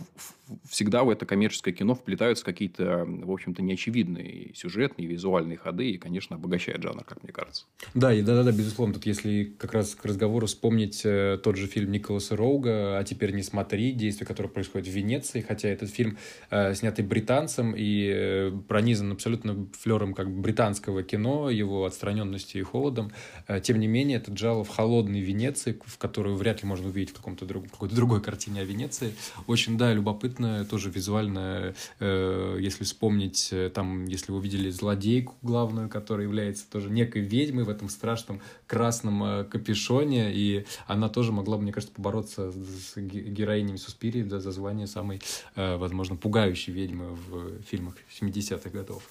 всегда 0.67 1.03
в 1.03 1.09
это 1.09 1.25
коммерческое 1.25 1.73
кино 1.73 1.95
вплетаются 1.95 2.43
какие-то, 2.43 3.05
в 3.05 3.31
общем-то, 3.31 3.61
неочевидные 3.61 4.53
сюжетные, 4.55 5.07
визуальные 5.07 5.57
ходы, 5.57 5.91
и, 5.91 5.97
конечно, 5.97 6.35
обогащает 6.35 6.81
жанр, 6.81 7.03
как 7.03 7.23
мне 7.23 7.31
кажется. 7.31 7.65
Да, 7.93 8.13
и 8.13 8.21
да-да-да, 8.21 8.51
безусловно. 8.51 8.95
Тут 8.95 9.05
если 9.05 9.43
как 9.57 9.73
раз 9.73 9.95
к 9.95 10.05
разговору 10.05 10.47
вспомнить 10.47 11.01
э, 11.03 11.39
тот 11.43 11.55
же 11.55 11.67
фильм 11.67 11.91
Николаса 11.91 12.35
Роуга 12.35 12.97
«А 12.97 13.03
теперь 13.03 13.33
не 13.33 13.43
смотри», 13.43 13.88
действие, 13.91 14.27
которое 14.27 14.49
происходит 14.49 14.87
в 14.87 14.91
Венеции, 14.91 15.41
хотя 15.41 15.69
этот 15.69 15.89
фильм 15.89 16.17
э, 16.49 16.73
снятый 16.73 17.05
британцем 17.05 17.73
и 17.75 18.11
э, 18.13 18.51
пронизан 18.67 19.11
абсолютно 19.11 19.67
флером 19.79 20.13
как 20.13 20.29
британского 20.31 21.03
кино, 21.03 21.49
его 21.49 21.85
отстраненностью 21.85 22.61
и 22.61 22.63
холодом. 22.63 23.11
Э, 23.47 23.59
тем 23.61 23.79
не 23.79 23.87
менее, 23.87 24.17
это 24.17 24.31
джало 24.31 24.63
в 24.63 24.69
холодной 24.69 25.21
Венеции, 25.21 25.79
в 25.85 25.97
которую 25.97 26.35
вряд 26.35 26.63
ли 26.63 26.67
можно 26.67 26.87
увидеть 26.87 27.11
в 27.11 27.13
каком-то 27.17 27.45
друг, 27.45 27.69
какой-то 27.69 27.95
другой 27.95 28.21
картине 28.21 28.61
о 28.61 28.65
Венеции. 28.65 29.13
Очень, 29.47 29.77
да, 29.77 29.93
любопытно, 29.93 30.65
тоже 30.65 30.89
визуально, 30.89 31.73
э, 31.99 32.57
если 32.59 32.83
вспомнить, 32.83 33.49
э, 33.51 33.69
там, 33.69 34.05
если 34.05 34.31
вы 34.31 34.41
видели 34.41 34.69
злодейку 34.69 35.35
главную, 35.41 35.89
которая 35.89 36.25
является 36.25 36.69
тоже 36.69 36.89
некой 36.89 37.21
ведьмой 37.21 37.63
в 37.63 37.69
этом 37.69 37.89
страшном 37.89 38.41
красном 38.67 39.23
э, 39.23 39.43
капюшоне, 39.45 40.33
и 40.33 40.65
она 40.87 41.09
тоже 41.09 41.31
могла 41.31 41.57
мне 41.57 41.71
кажется, 41.71 41.93
побороться 41.93 42.51
с 42.51 42.95
героинями 42.97 43.77
Суспириев, 43.79 44.27
да, 44.27 44.39
за 44.39 44.51
звание 44.51 44.87
самой, 44.87 45.21
э, 45.55 45.77
возможно, 45.77 46.15
пугающей 46.15 46.73
ведьмы 46.73 47.15
в 47.15 47.61
фильмах 47.63 47.95
70-х 48.09 48.69
годов. 48.69 49.03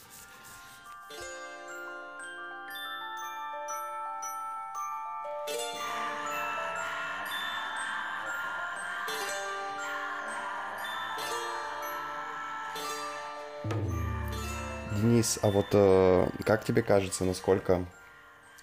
Денис, 15.00 15.38
а 15.42 15.50
вот 15.50 15.66
э, 15.72 16.28
как 16.44 16.64
тебе 16.64 16.82
кажется, 16.82 17.24
насколько 17.24 17.86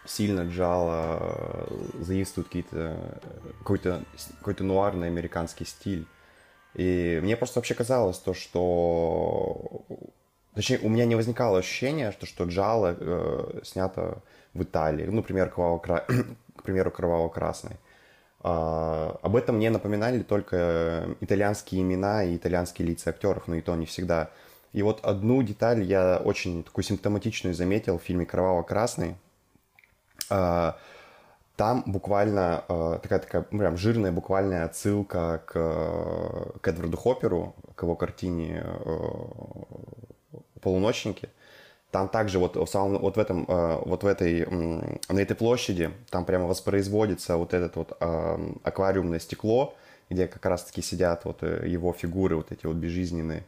сильно 0.06 0.42
Джала 0.42 1.20
э, 1.22 2.04
заимствует 2.04 2.48
какие-то, 2.48 3.20
какой-то, 3.60 4.04
какой-то 4.40 4.64
нуарный 4.64 5.08
американский 5.08 5.66
стиль? 5.66 6.06
И 6.74 7.20
мне 7.24 7.38
просто 7.38 7.60
вообще 7.60 7.74
казалось 7.74 8.18
то, 8.18 8.34
что... 8.34 9.86
Точнее, 10.54 10.80
у 10.80 10.90
меня 10.90 11.06
не 11.06 11.16
возникало 11.16 11.60
ощущения, 11.60 12.12
что, 12.12 12.26
что 12.26 12.46
Джала 12.46 12.96
э, 12.98 13.62
снято 13.64 14.22
в 14.54 14.64
Италии. 14.64 15.06
Ну, 15.06 15.14
например, 15.14 15.50
кроваво 15.50 15.80
к 16.56 16.64
примеру, 16.64 16.92
кроваво-красный. 16.92 17.78
А, 18.42 19.18
об 19.22 19.36
этом 19.36 19.56
мне 19.58 19.70
напоминали 19.70 20.22
только 20.22 21.08
итальянские 21.20 21.82
имена 21.82 22.24
и 22.24 22.38
итальянские 22.38 22.88
лица 22.88 23.10
актеров, 23.10 23.48
но 23.48 23.56
и 23.56 23.62
то 23.62 23.76
не 23.76 23.86
всегда. 23.86 24.30
И 24.72 24.82
вот 24.82 25.00
одну 25.04 25.42
деталь 25.42 25.84
я 25.84 26.22
очень 26.24 26.64
такую 26.64 26.84
симптоматичную 26.84 27.56
заметил 27.56 27.98
в 27.98 28.04
фильме 28.04 28.26
«Кроваво-красный». 28.26 29.16
А, 30.30 30.78
там 31.56 31.84
буквально 31.86 32.64
а, 32.68 33.00
такая, 33.00 33.20
такая 33.20 33.46
ну, 33.52 33.60
прям 33.60 33.78
жирная 33.78 34.12
буквальная 34.12 34.66
отсылка 34.66 35.42
к, 35.46 36.60
к 36.62 36.68
Эдварду 36.68 36.98
Хопперу, 36.98 37.56
к 37.76 37.84
его 37.84 37.96
картине 37.96 38.64
«Полуночники». 40.62 41.30
Там 41.92 42.10
также 42.10 42.40
вот 42.40 42.58
в, 42.58 42.68
самом, 42.68 43.00
вот 43.00 43.16
в 43.16 43.20
этом, 43.20 43.46
вот 43.46 44.04
в 44.04 44.06
этой, 44.06 44.46
на 44.46 45.20
этой 45.20 45.34
площади, 45.34 45.92
там 46.10 46.26
прямо 46.26 46.46
воспроизводится 46.46 47.38
вот 47.38 47.54
этот 47.54 47.78
вот 47.78 47.98
аквариумное 48.64 49.20
стекло, 49.20 49.76
где 50.10 50.28
как 50.28 50.46
раз-таки 50.46 50.82
сидят 50.82 51.26
вот 51.26 51.42
э, 51.42 51.68
его 51.68 51.94
фигуры, 51.94 52.36
вот 52.36 52.52
эти 52.52 52.66
вот 52.66 52.76
безжизненные. 52.76 53.44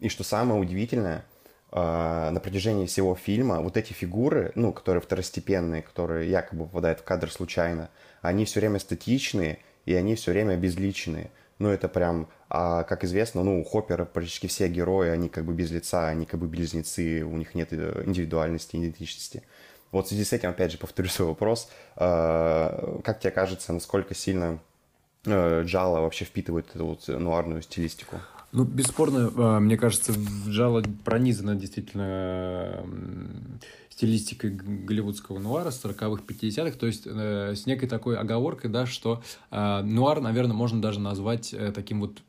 И 0.00 0.08
что 0.08 0.24
самое 0.24 0.60
удивительное, 0.60 1.18
а, 1.18 1.37
на 1.70 2.40
протяжении 2.42 2.86
всего 2.86 3.14
фильма 3.14 3.60
вот 3.60 3.76
эти 3.76 3.92
фигуры, 3.92 4.52
ну, 4.54 4.72
которые 4.72 5.02
второстепенные, 5.02 5.82
которые 5.82 6.30
якобы 6.30 6.64
попадают 6.64 7.00
в 7.00 7.04
кадр 7.04 7.30
случайно, 7.30 7.90
они 8.22 8.46
все 8.46 8.60
время 8.60 8.78
статичные, 8.78 9.58
и 9.84 9.94
они 9.94 10.14
все 10.14 10.32
время 10.32 10.56
безличные. 10.56 11.30
Ну, 11.58 11.70
это 11.70 11.88
прям, 11.88 12.28
а, 12.48 12.84
как 12.84 13.04
известно, 13.04 13.42
ну, 13.42 13.60
у 13.60 13.64
Хоппера 13.64 14.04
практически 14.04 14.46
все 14.46 14.68
герои, 14.68 15.08
они 15.08 15.28
как 15.28 15.44
бы 15.44 15.54
без 15.54 15.70
лица, 15.70 16.06
они 16.06 16.24
как 16.24 16.38
бы 16.40 16.46
близнецы, 16.46 17.24
у 17.24 17.36
них 17.36 17.54
нет 17.54 17.72
э, 17.72 18.02
индивидуальности, 18.06 18.76
идентичности. 18.76 19.42
Вот 19.90 20.06
в 20.06 20.08
связи 20.08 20.24
с 20.24 20.32
этим, 20.32 20.50
опять 20.50 20.72
же, 20.72 20.78
повторю 20.78 21.08
свой 21.08 21.28
вопрос. 21.28 21.70
А, 21.96 23.00
как 23.02 23.18
тебе 23.18 23.32
кажется, 23.32 23.72
насколько 23.72 24.14
сильно 24.14 24.60
э, 25.24 25.62
Джала 25.64 26.00
вообще 26.00 26.24
впитывает 26.24 26.68
эту 26.74 26.86
вот 26.86 27.08
нуарную 27.08 27.62
стилистику? 27.62 28.16
Ну, 28.50 28.64
бесспорно, 28.64 29.30
а, 29.36 29.60
мне 29.60 29.76
кажется, 29.76 30.14
Джало 30.46 30.82
пронизано 31.04 31.54
действительно 31.54 32.82
стилистикой 33.90 34.50
голливудского 34.50 35.38
нуара 35.38 35.70
40-х, 35.70 36.22
50-х, 36.26 36.78
то 36.78 36.86
есть 36.86 37.02
э, 37.04 37.54
с 37.56 37.66
некой 37.66 37.88
такой 37.88 38.16
оговоркой, 38.16 38.70
да, 38.70 38.86
что 38.86 39.22
э, 39.50 39.82
нуар, 39.82 40.20
наверное, 40.20 40.54
можно 40.54 40.80
даже 40.80 41.00
назвать 41.00 41.52
э, 41.52 41.72
таким 41.72 42.00
вот 42.00 42.22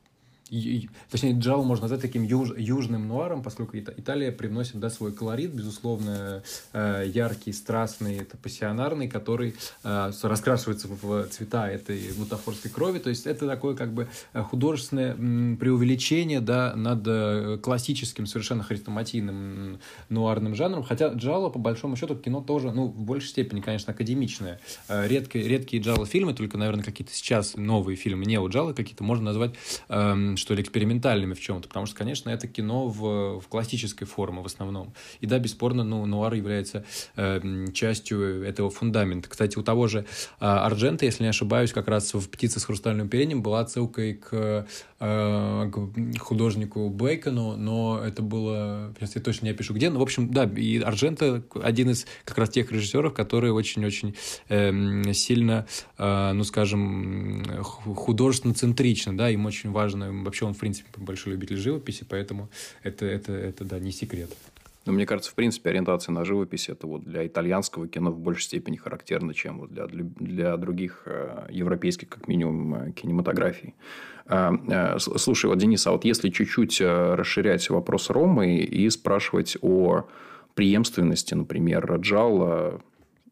точнее, 1.10 1.38
Джао 1.38 1.62
можно 1.62 1.84
назвать 1.84 2.02
таким 2.02 2.22
юж, 2.22 2.50
южным 2.56 3.06
нуаром, 3.06 3.42
поскольку 3.42 3.78
Италия 3.78 4.32
привносит 4.32 4.80
да, 4.80 4.90
свой 4.90 5.12
колорит, 5.12 5.52
безусловно, 5.52 6.42
э, 6.72 7.04
яркий, 7.06 7.52
страстный, 7.52 8.18
это 8.18 8.36
пассионарный, 8.36 9.08
который 9.08 9.54
э, 9.84 10.12
раскрашивается 10.22 10.88
в 10.88 11.28
цвета 11.28 11.70
этой 11.70 12.12
бутафорской 12.16 12.70
крови. 12.70 12.98
То 12.98 13.10
есть 13.10 13.26
это 13.26 13.46
такое 13.46 13.76
как 13.76 13.92
бы 13.92 14.08
художественное 14.34 15.14
преувеличение 15.56 16.40
да, 16.40 16.74
над 16.74 17.02
э, 17.06 17.58
классическим, 17.62 18.26
совершенно 18.26 18.64
хрестоматийным 18.64 19.78
нуарным 20.08 20.54
жанром. 20.54 20.82
Хотя 20.82 21.08
Джало, 21.08 21.50
по 21.50 21.58
большому 21.58 21.96
счету, 21.96 22.16
кино 22.16 22.40
тоже, 22.40 22.72
ну, 22.72 22.86
в 22.86 23.00
большей 23.00 23.28
степени, 23.28 23.60
конечно, 23.60 23.92
академичное. 23.92 24.60
Редкие, 24.88 25.46
редкие 25.46 25.82
Джало-фильмы, 25.82 26.34
только, 26.34 26.58
наверное, 26.58 26.84
какие-то 26.84 27.12
сейчас 27.14 27.56
новые 27.56 27.96
фильмы, 27.96 28.24
не 28.24 28.38
у 28.38 28.48
Джало 28.48 28.72
какие-то, 28.72 29.04
можно 29.04 29.26
назвать 29.26 29.54
эм, 29.88 30.36
что 30.40 30.54
ли, 30.54 30.62
экспериментальными 30.62 31.34
в 31.34 31.40
чем-то, 31.40 31.68
потому 31.68 31.86
что, 31.86 31.96
конечно, 31.96 32.30
это 32.30 32.48
кино 32.48 32.88
в, 32.88 33.40
в 33.40 33.48
классической 33.48 34.06
форме 34.06 34.40
в 34.40 34.46
основном. 34.46 34.92
И 35.20 35.26
да, 35.26 35.38
бесспорно, 35.38 35.84
ну, 35.84 36.04
нуар 36.06 36.34
является 36.34 36.84
э, 37.16 37.66
частью 37.72 38.44
этого 38.44 38.70
фундамента. 38.70 39.28
Кстати, 39.28 39.58
у 39.58 39.62
того 39.62 39.86
же 39.86 40.00
э, 40.00 40.44
Арджента, 40.44 41.04
если 41.04 41.22
не 41.22 41.28
ошибаюсь, 41.28 41.72
как 41.72 41.88
раз 41.88 42.14
в 42.14 42.28
«Птице 42.28 42.60
с 42.60 42.64
хрустальным 42.64 43.06
оперением» 43.06 43.42
была 43.42 43.60
отсылкой 43.60 44.14
к, 44.14 44.66
э, 45.00 45.70
к 45.72 46.18
художнику 46.18 46.88
Бейкону, 46.88 47.56
но 47.56 48.00
это 48.04 48.22
было, 48.22 48.94
сейчас 48.98 49.16
я 49.16 49.22
точно 49.22 49.46
не 49.46 49.50
опишу 49.52 49.74
где, 49.74 49.90
но, 49.90 49.98
в 49.98 50.02
общем, 50.02 50.30
да, 50.30 50.44
и 50.44 50.78
Арджента 50.78 51.42
один 51.62 51.90
из 51.90 52.06
как 52.24 52.38
раз 52.38 52.50
тех 52.50 52.70
режиссеров, 52.70 53.14
которые 53.14 53.52
очень-очень 53.52 54.14
э, 54.48 55.12
сильно, 55.12 55.66
э, 55.98 56.32
ну, 56.32 56.44
скажем, 56.44 57.44
художественно 57.62 58.54
центрично, 58.54 59.16
да, 59.16 59.30
им 59.30 59.46
очень 59.46 59.70
важно 59.70 60.10
Вообще 60.24 60.44
он, 60.44 60.54
в 60.54 60.58
принципе, 60.58 60.88
большой 60.96 61.32
любитель 61.32 61.56
живописи, 61.56 62.06
поэтому 62.08 62.50
это, 62.82 63.06
это, 63.06 63.32
это 63.32 63.64
да, 63.64 63.78
не 63.78 63.92
секрет. 63.92 64.30
Но 64.86 64.92
мне 64.92 65.04
кажется, 65.04 65.30
в 65.30 65.34
принципе, 65.34 65.70
ориентация 65.70 66.12
на 66.12 66.24
живопись 66.24 66.68
это 66.68 66.86
вот 66.86 67.04
для 67.04 67.26
итальянского 67.26 67.86
кино 67.86 68.10
в 68.10 68.18
большей 68.18 68.44
степени 68.44 68.76
характерна, 68.76 69.34
чем 69.34 69.60
вот 69.60 69.70
для, 69.70 69.86
для 69.86 70.56
других 70.56 71.02
э, 71.04 71.48
европейских, 71.50 72.08
как 72.08 72.28
минимум, 72.28 72.74
э, 72.74 72.92
кинематографий. 72.92 73.74
Э, 74.26 74.52
э, 74.68 74.98
слушай, 74.98 75.46
вот, 75.46 75.58
Денис, 75.58 75.86
а 75.86 75.92
вот 75.92 76.04
если 76.06 76.30
чуть-чуть 76.30 76.80
э, 76.80 77.14
расширять 77.14 77.68
вопрос 77.68 78.08
Ромы 78.08 78.56
и 78.56 78.88
спрашивать 78.88 79.58
о 79.60 80.08
преемственности, 80.54 81.34
например, 81.34 81.96
Джалла, 81.96 82.80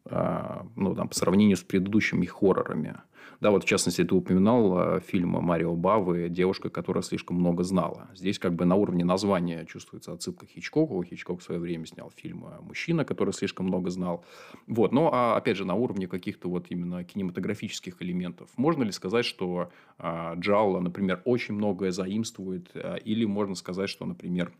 э, 0.05 0.61
ну, 0.75 0.93
там, 0.93 1.09
по 1.09 1.15
сравнению 1.15 1.57
с 1.57 1.63
предыдущими 1.63 2.25
хоррорами– 2.27 2.97
да, 3.41 3.51
вот 3.51 3.63
в 3.63 3.67
частности, 3.67 4.03
ты 4.03 4.13
упоминал 4.13 4.97
э, 4.97 4.99
фильм 4.99 5.29
Марио 5.29 5.73
Бавы 5.73 6.27
«Девушка, 6.29 6.69
которая 6.69 7.01
слишком 7.03 7.37
много 7.37 7.63
знала». 7.63 8.09
Здесь 8.13 8.37
как 8.37 8.53
бы 8.53 8.65
на 8.65 8.75
уровне 8.75 9.05
названия 9.05 9.65
чувствуется 9.65 10.11
отсылка 10.11 10.45
к 10.45 10.49
Хичкоку. 10.49 11.01
Хичкок 11.03 11.39
в 11.39 11.43
свое 11.43 11.61
время 11.61 11.85
снял 11.85 12.11
фильм 12.13 12.45
э, 12.45 12.61
«Мужчина, 12.61 13.05
который 13.05 13.33
слишком 13.33 13.67
много 13.67 13.91
знал». 13.91 14.25
Вот. 14.67 14.91
Но, 14.91 15.09
а, 15.13 15.37
опять 15.37 15.55
же, 15.55 15.63
на 15.63 15.75
уровне 15.75 16.07
каких-то 16.07 16.49
вот 16.49 16.65
именно 16.69 17.05
кинематографических 17.05 18.01
элементов. 18.01 18.49
Можно 18.57 18.83
ли 18.83 18.91
сказать, 18.91 19.25
что 19.25 19.71
а, 19.97 20.35
Джалла, 20.35 20.81
например, 20.81 21.21
очень 21.23 21.53
многое 21.53 21.91
заимствует? 21.91 22.69
А, 22.75 22.95
или 22.95 23.23
можно 23.23 23.55
сказать, 23.55 23.89
что, 23.89 24.05
например, 24.05 24.51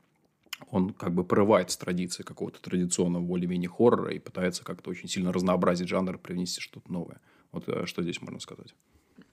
он 0.72 0.94
как 0.94 1.14
бы 1.14 1.26
прорывает 1.26 1.70
с 1.70 1.76
традиции 1.78 2.24
какого-то 2.24 2.62
традиционного 2.62 3.24
более-менее 3.24 3.70
хоррора 3.70 4.14
и 4.14 4.20
пытается 4.20 4.64
как-то 4.64 4.90
очень 4.90 5.10
сильно 5.10 5.34
разнообразить 5.34 5.90
жанр, 5.90 6.18
привнести 6.18 6.62
что-то 6.62 6.92
новое. 6.92 7.20
Вот 7.52 7.64
э, 7.68 7.86
что 7.86 8.04
здесь 8.04 8.22
можно 8.22 8.40
сказать? 8.40 8.74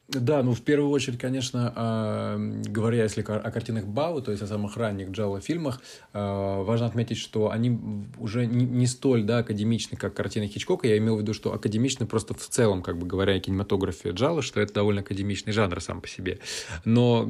Да, 0.08 0.44
ну 0.44 0.52
в 0.54 0.62
первую 0.62 0.90
очередь, 0.90 1.18
конечно, 1.18 1.72
э, 1.74 2.62
говоря 2.68 3.02
если 3.02 3.22
о 3.22 3.50
картинах 3.50 3.86
Бау, 3.86 4.22
то 4.22 4.30
есть 4.30 4.40
о 4.40 4.46
самых 4.46 4.76
ранних 4.76 5.10
Джала 5.10 5.40
фильмах, 5.40 5.80
э, 6.12 6.18
важно 6.62 6.86
отметить, 6.86 7.18
что 7.18 7.50
они 7.50 8.06
уже 8.18 8.46
не, 8.46 8.86
столь 8.86 9.24
да, 9.24 9.38
академичны, 9.38 9.96
как 9.96 10.14
картины 10.14 10.46
Хичкока. 10.46 10.86
Я 10.86 10.98
имел 10.98 11.16
в 11.16 11.20
виду, 11.20 11.34
что 11.34 11.52
академичны 11.52 12.06
просто 12.06 12.34
в 12.34 12.48
целом, 12.48 12.82
как 12.82 12.98
бы 12.98 13.06
говоря 13.06 13.34
о 13.34 13.40
кинематографе 13.40 14.10
Джала, 14.10 14.42
что 14.42 14.60
это 14.60 14.74
довольно 14.74 15.00
академичный 15.00 15.52
жанр 15.52 15.80
сам 15.80 16.00
по 16.00 16.06
себе. 16.06 16.38
Но 16.84 17.24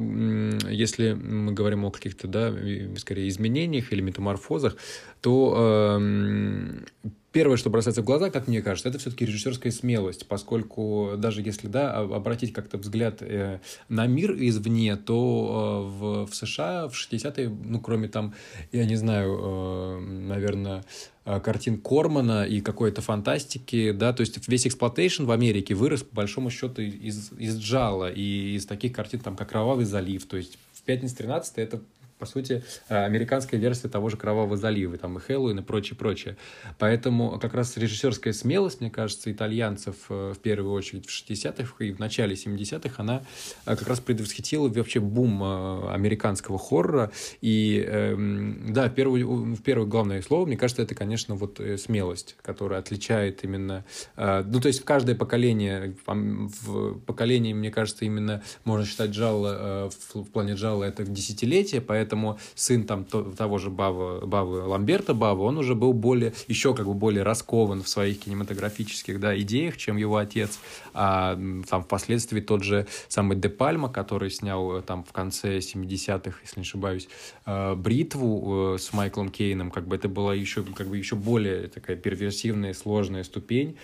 если 0.69 1.13
мы 1.13 1.53
говорим 1.53 1.83
о 1.83 1.89
каких-то, 1.89 2.27
да, 2.27 2.53
скорее 2.97 3.27
изменениях 3.27 3.91
или 3.91 4.01
метаморфозах, 4.01 4.77
то 5.21 5.97
э, 5.99 7.09
Первое, 7.37 7.57
что 7.57 7.69
бросается 7.69 8.01
в 8.01 8.05
глаза, 8.05 8.31
как 8.31 8.47
мне 8.47 8.63
кажется, 8.63 8.89
это 8.89 8.97
все-таки 8.97 9.23
режиссерская 9.23 9.71
смелость, 9.71 10.27
поскольку 10.27 11.11
даже 11.19 11.43
если 11.43 11.67
да, 11.67 11.95
обратить 11.95 12.51
как-то 12.51 12.79
взгляд 12.79 13.17
э, 13.19 13.59
на 13.89 14.07
мир 14.07 14.33
извне, 14.39 14.95
то 14.95 15.85
э, 15.85 15.99
в, 15.99 16.25
в 16.25 16.35
США 16.35 16.87
в 16.87 16.93
60-е, 16.93 17.47
ну, 17.47 17.79
кроме 17.79 18.07
там, 18.07 18.33
я 18.71 18.85
не 18.85 18.95
знаю, 18.95 19.39
э, 19.39 19.99
наверное, 19.99 20.83
картин 21.25 21.79
Кормана 21.79 22.43
и 22.43 22.59
какой-то 22.59 23.03
фантастики, 23.03 23.91
да, 23.91 24.13
то 24.13 24.21
есть 24.21 24.47
весь 24.47 24.65
exploitation 24.65 25.25
в 25.25 25.31
Америке 25.31 25.75
вырос, 25.75 26.01
по 26.01 26.15
большому 26.15 26.49
счету, 26.49 26.81
из, 26.81 27.31
из 27.37 27.59
джалло 27.59 28.11
и 28.11 28.55
из 28.55 28.65
таких 28.65 28.93
картин, 28.93 29.19
там, 29.19 29.35
как 29.35 29.49
«Кровавый 29.49 29.85
залив», 29.85 30.25
то 30.25 30.37
есть 30.37 30.57
«Пятница 30.85 31.17
13 31.17 31.59
это 31.59 31.81
по 32.17 32.25
сути, 32.25 32.63
э, 32.89 33.05
американская 33.05 33.59
версия 33.59 33.89
того 33.89 34.09
же 34.09 34.17
«Кровавого 34.17 34.57
залива», 34.57 34.97
там 34.97 35.17
и 35.17 35.21
«Хэллоуин» 35.21 35.59
и 35.59 35.61
прочее, 35.61 35.95
прочее. 35.95 36.37
Поэтому 36.79 37.37
как 37.39 37.53
раз 37.53 37.77
режиссерская 37.77 38.33
смелость, 38.33 38.81
мне 38.81 38.89
кажется, 38.89 39.31
итальянцев 39.31 39.95
э, 40.09 40.33
в 40.35 40.39
первую 40.39 40.73
очередь 40.73 41.05
в 41.07 41.09
60-х 41.09 41.85
и 41.85 41.91
в 41.91 41.99
начале 41.99 42.33
70-х, 42.33 42.95
она 42.97 43.23
э, 43.65 43.75
как 43.75 43.87
раз 43.87 43.99
предвосхитила 43.99 44.67
вообще 44.67 44.99
бум 44.99 45.43
американского 45.43 46.57
хоррора. 46.57 47.11
И 47.41 47.83
эм, 47.87 48.73
да, 48.73 48.89
первое, 48.89 49.55
первое 49.63 49.85
главное 49.85 50.21
слово, 50.21 50.45
мне 50.45 50.57
кажется, 50.57 50.81
это, 50.81 50.95
конечно, 50.95 51.35
вот 51.35 51.61
смелость, 51.77 52.35
которая 52.41 52.79
отличает 52.79 53.43
именно... 53.43 53.85
Ну, 54.15 54.59
то 54.59 54.67
есть, 54.67 54.83
каждое 54.83 55.15
поколение, 55.15 55.95
в 56.05 56.99
поколении, 56.99 57.53
мне 57.53 57.71
кажется, 57.71 58.05
именно 58.05 58.43
можно 58.63 58.85
считать 58.85 59.11
джало 59.11 59.89
в 60.13 60.25
плане 60.25 60.53
джала 60.53 60.83
это 60.83 61.03
десятилетие, 61.03 61.81
поэтому 61.81 62.06
поэтому 62.07 62.39
сын 62.55 62.85
там 62.85 63.03
того 63.03 63.57
же 63.57 63.69
Бавы, 63.69 64.25
Бавы 64.25 64.63
Ламберта 64.63 65.13
Бавы, 65.13 65.43
он 65.43 65.57
уже 65.57 65.75
был 65.75 65.91
более, 65.91 66.33
еще 66.47 66.73
как 66.73 66.85
бы 66.85 66.93
более 66.93 67.23
раскован 67.23 67.83
в 67.83 67.89
своих 67.89 68.21
кинематографических 68.21 69.19
да, 69.19 69.37
идеях, 69.39 69.75
чем 69.75 69.97
его 69.97 70.15
отец. 70.15 70.59
А 70.93 71.37
там 71.69 71.83
впоследствии 71.83 72.39
тот 72.39 72.63
же 72.63 72.87
самый 73.09 73.37
Де 73.37 73.49
Пальма, 73.49 73.89
который 73.89 74.29
снял 74.31 74.77
э, 74.77 74.81
там 74.81 75.03
в 75.03 75.11
конце 75.11 75.57
70-х, 75.57 76.39
если 76.43 76.59
не 76.59 76.61
ошибаюсь, 76.61 77.09
э, 77.45 77.75
«Бритву» 77.75 78.75
э, 78.75 78.77
с 78.79 78.93
Майклом 78.93 79.29
Кейном, 79.29 79.69
как 79.69 79.87
бы 79.87 79.95
это 79.95 80.07
была 80.07 80.33
еще, 80.33 80.63
как 80.63 80.87
бы 80.87 80.97
еще 80.97 81.15
более 81.15 81.67
такая 81.67 81.97
перверсивная, 81.97 82.73
сложная 82.73 83.23
ступень, 83.23 83.77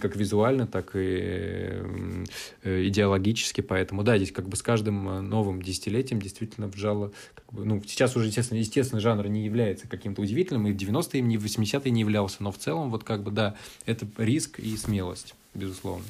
как 0.00 0.16
визуально, 0.16 0.66
так 0.66 0.92
и 0.94 1.82
идеологически. 2.64 3.60
Поэтому, 3.60 4.02
да, 4.02 4.16
здесь 4.16 4.32
как 4.32 4.48
бы 4.48 4.56
с 4.56 4.62
каждым 4.62 5.28
новым 5.28 5.60
десятилетием 5.60 6.22
действительно 6.22 6.68
вжало, 6.68 7.12
как 7.34 7.52
бы, 7.52 7.65
ну, 7.66 7.82
сейчас 7.84 8.16
уже, 8.16 8.26
естественно, 8.26 8.58
естественно, 8.58 9.00
жанр 9.00 9.26
не 9.26 9.44
является 9.44 9.88
каким-то 9.88 10.22
удивительным, 10.22 10.68
и 10.68 10.72
в 10.72 10.76
90-е, 10.76 11.20
и 11.20 11.36
в 11.36 11.44
80-е 11.44 11.90
не 11.90 12.00
являлся, 12.00 12.36
но 12.40 12.52
в 12.52 12.58
целом, 12.58 12.90
вот 12.92 13.02
как 13.02 13.24
бы, 13.24 13.32
да, 13.32 13.56
это 13.86 14.06
риск 14.18 14.60
и 14.60 14.76
смелость, 14.76 15.34
безусловно. 15.52 16.04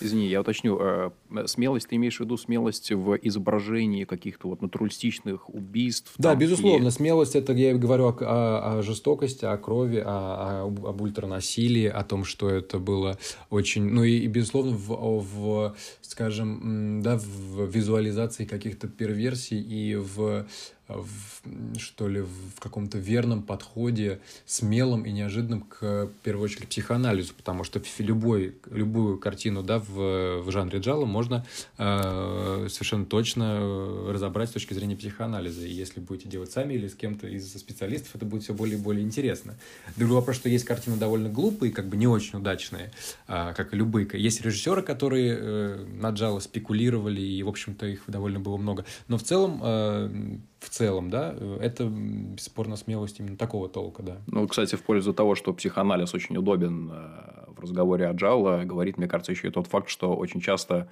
Извини, 0.00 0.28
я 0.28 0.40
уточню. 0.40 0.78
Э, 0.80 1.10
смелость, 1.46 1.88
ты 1.88 1.96
имеешь 1.96 2.18
в 2.18 2.20
виду 2.20 2.36
смелость 2.36 2.90
в 2.92 3.16
изображении 3.22 4.04
каких-то 4.04 4.48
вот 4.48 4.60
натуралистичных 4.60 5.52
убийств? 5.52 6.12
Да, 6.18 6.30
там, 6.30 6.38
безусловно. 6.38 6.88
И... 6.88 6.90
Смелость, 6.90 7.36
это 7.36 7.52
я 7.52 7.74
говорю 7.74 8.08
о, 8.08 8.16
о, 8.20 8.78
о 8.78 8.82
жестокости, 8.82 9.44
о 9.44 9.56
крови, 9.56 10.02
о, 10.04 10.64
о, 10.64 10.88
об 10.88 11.00
ультранасилии, 11.00 11.86
о 11.86 12.02
том, 12.04 12.24
что 12.24 12.50
это 12.50 12.78
было 12.78 13.18
очень... 13.50 13.84
Ну 13.84 14.04
и, 14.04 14.18
и 14.18 14.26
безусловно, 14.26 14.72
в, 14.72 14.88
в, 14.88 15.76
скажем, 16.00 17.00
да, 17.02 17.18
в 17.18 17.66
визуализации 17.66 18.44
каких-то 18.44 18.88
перверсий 18.88 19.60
и 19.60 19.96
в 19.96 20.46
в, 20.88 21.78
что 21.78 22.08
ли, 22.08 22.20
в 22.22 22.58
каком-то 22.58 22.98
верном 22.98 23.42
подходе, 23.42 24.20
смелом 24.46 25.04
и 25.04 25.12
неожиданном 25.12 25.62
к, 25.62 26.06
в 26.06 26.22
первую 26.22 26.44
очередь, 26.44 26.68
психоанализу, 26.68 27.34
потому 27.34 27.64
что 27.64 27.80
любой, 27.98 28.56
любую 28.70 29.18
картину 29.18 29.62
да, 29.62 29.78
в, 29.78 30.42
в 30.42 30.50
жанре 30.50 30.78
джала 30.78 31.04
можно 31.04 31.44
э, 31.76 32.66
совершенно 32.70 33.04
точно 33.04 33.58
э, 33.60 34.10
разобрать 34.12 34.50
с 34.50 34.52
точки 34.52 34.74
зрения 34.74 34.96
психоанализа. 34.96 35.66
И 35.66 35.72
если 35.72 36.00
будете 36.00 36.28
делать 36.28 36.50
сами 36.50 36.74
или 36.74 36.88
с 36.88 36.94
кем-то 36.94 37.26
из 37.26 37.52
специалистов, 37.52 38.14
это 38.14 38.24
будет 38.24 38.44
все 38.44 38.54
более 38.54 38.78
и 38.78 38.80
более 38.80 39.04
интересно. 39.04 39.56
Другой 39.96 40.16
вопрос, 40.16 40.36
что 40.36 40.48
есть 40.48 40.64
картины 40.64 40.96
довольно 40.96 41.28
глупые, 41.28 41.72
как 41.72 41.86
бы 41.86 41.96
не 41.96 42.06
очень 42.06 42.38
удачные, 42.38 42.90
э, 43.26 43.52
как 43.54 43.74
и 43.74 43.76
любые. 43.76 44.08
Есть 44.14 44.40
режиссеры, 44.40 44.82
которые 44.82 45.36
э, 45.38 45.84
на 46.00 46.10
джала 46.10 46.40
спекулировали, 46.40 47.20
и, 47.20 47.42
в 47.42 47.48
общем-то, 47.48 47.86
их 47.86 48.04
довольно 48.06 48.40
было 48.40 48.56
много. 48.56 48.84
Но 49.08 49.18
в 49.18 49.22
целом 49.22 49.60
э, 49.62 50.38
в 50.60 50.68
целом, 50.70 51.10
да, 51.10 51.34
это 51.60 51.84
бесспорно 51.86 52.76
смелость 52.76 53.20
именно 53.20 53.36
такого 53.36 53.68
толка, 53.68 54.02
да. 54.02 54.16
Ну, 54.26 54.46
кстати, 54.48 54.74
в 54.74 54.82
пользу 54.82 55.14
того, 55.14 55.34
что 55.34 55.52
психоанализ 55.52 56.14
очень 56.14 56.36
удобен 56.36 56.90
э, 56.92 57.44
в 57.48 57.60
разговоре 57.60 58.08
о 58.08 58.12
Джалла, 58.12 58.62
говорит, 58.64 58.98
мне 58.98 59.06
кажется, 59.06 59.32
еще 59.32 59.48
и 59.48 59.50
тот 59.50 59.66
факт, 59.66 59.88
что 59.88 60.16
очень 60.16 60.40
часто 60.40 60.90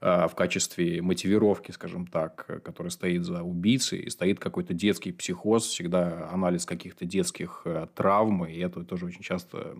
э, 0.00 0.26
в 0.26 0.34
качестве 0.34 1.00
мотивировки, 1.00 1.70
скажем 1.70 2.06
так, 2.06 2.62
которая 2.64 2.90
стоит 2.90 3.24
за 3.24 3.42
убийцей, 3.42 4.10
стоит 4.10 4.40
какой-то 4.40 4.74
детский 4.74 5.12
психоз, 5.12 5.66
всегда 5.66 6.28
анализ 6.32 6.66
каких-то 6.66 7.04
детских 7.04 7.62
э, 7.64 7.86
травм, 7.94 8.46
и 8.46 8.58
это 8.58 8.84
тоже 8.84 9.06
очень 9.06 9.22
часто 9.22 9.76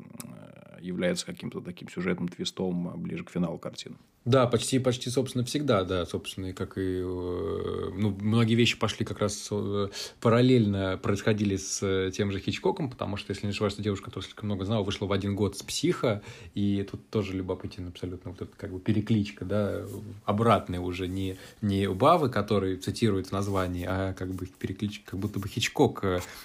является 0.84 1.26
каким-то 1.26 1.60
таким 1.60 1.88
сюжетным 1.88 2.28
твистом 2.28 3.00
ближе 3.00 3.24
к 3.24 3.30
финалу 3.30 3.58
картины. 3.58 3.96
Да, 4.24 4.46
почти, 4.46 4.78
почти, 4.78 5.10
собственно, 5.10 5.44
всегда, 5.44 5.84
да, 5.84 6.06
собственно, 6.06 6.54
как 6.54 6.78
и, 6.78 6.80
э, 6.80 7.90
ну, 7.94 8.16
многие 8.22 8.54
вещи 8.54 8.78
пошли 8.78 9.04
как 9.04 9.18
раз 9.18 9.48
э, 9.50 9.88
параллельно 10.22 10.98
происходили 11.02 11.56
с 11.56 11.82
э, 11.82 12.10
тем 12.10 12.32
же 12.32 12.40
Хичкоком, 12.40 12.88
потому 12.90 13.18
что, 13.18 13.32
если 13.32 13.46
не 13.46 13.50
ошибаюсь, 13.50 13.74
девушка, 13.76 14.06
которая 14.06 14.24
слишком 14.24 14.46
много 14.46 14.64
знала, 14.64 14.82
вышла 14.82 15.04
в 15.04 15.12
один 15.12 15.36
год 15.36 15.58
с 15.58 15.62
«Психа», 15.62 16.22
и 16.54 16.88
тут 16.90 17.10
тоже 17.10 17.34
любопытен 17.34 17.88
абсолютно 17.88 18.30
вот 18.30 18.40
эта 18.40 18.56
как 18.56 18.72
бы 18.72 18.80
перекличка, 18.80 19.44
да, 19.44 19.82
обратная 20.24 20.80
уже, 20.80 21.06
не, 21.06 21.36
не 21.60 21.86
у 21.86 21.94
Бавы, 21.94 22.30
который 22.30 22.78
цитирует 22.78 23.30
название, 23.30 23.86
а 23.90 24.14
как 24.14 24.32
бы 24.32 24.46
перекличка, 24.46 25.10
как 25.10 25.20
будто 25.20 25.38
бы 25.38 25.48
Хичкок 25.48 26.02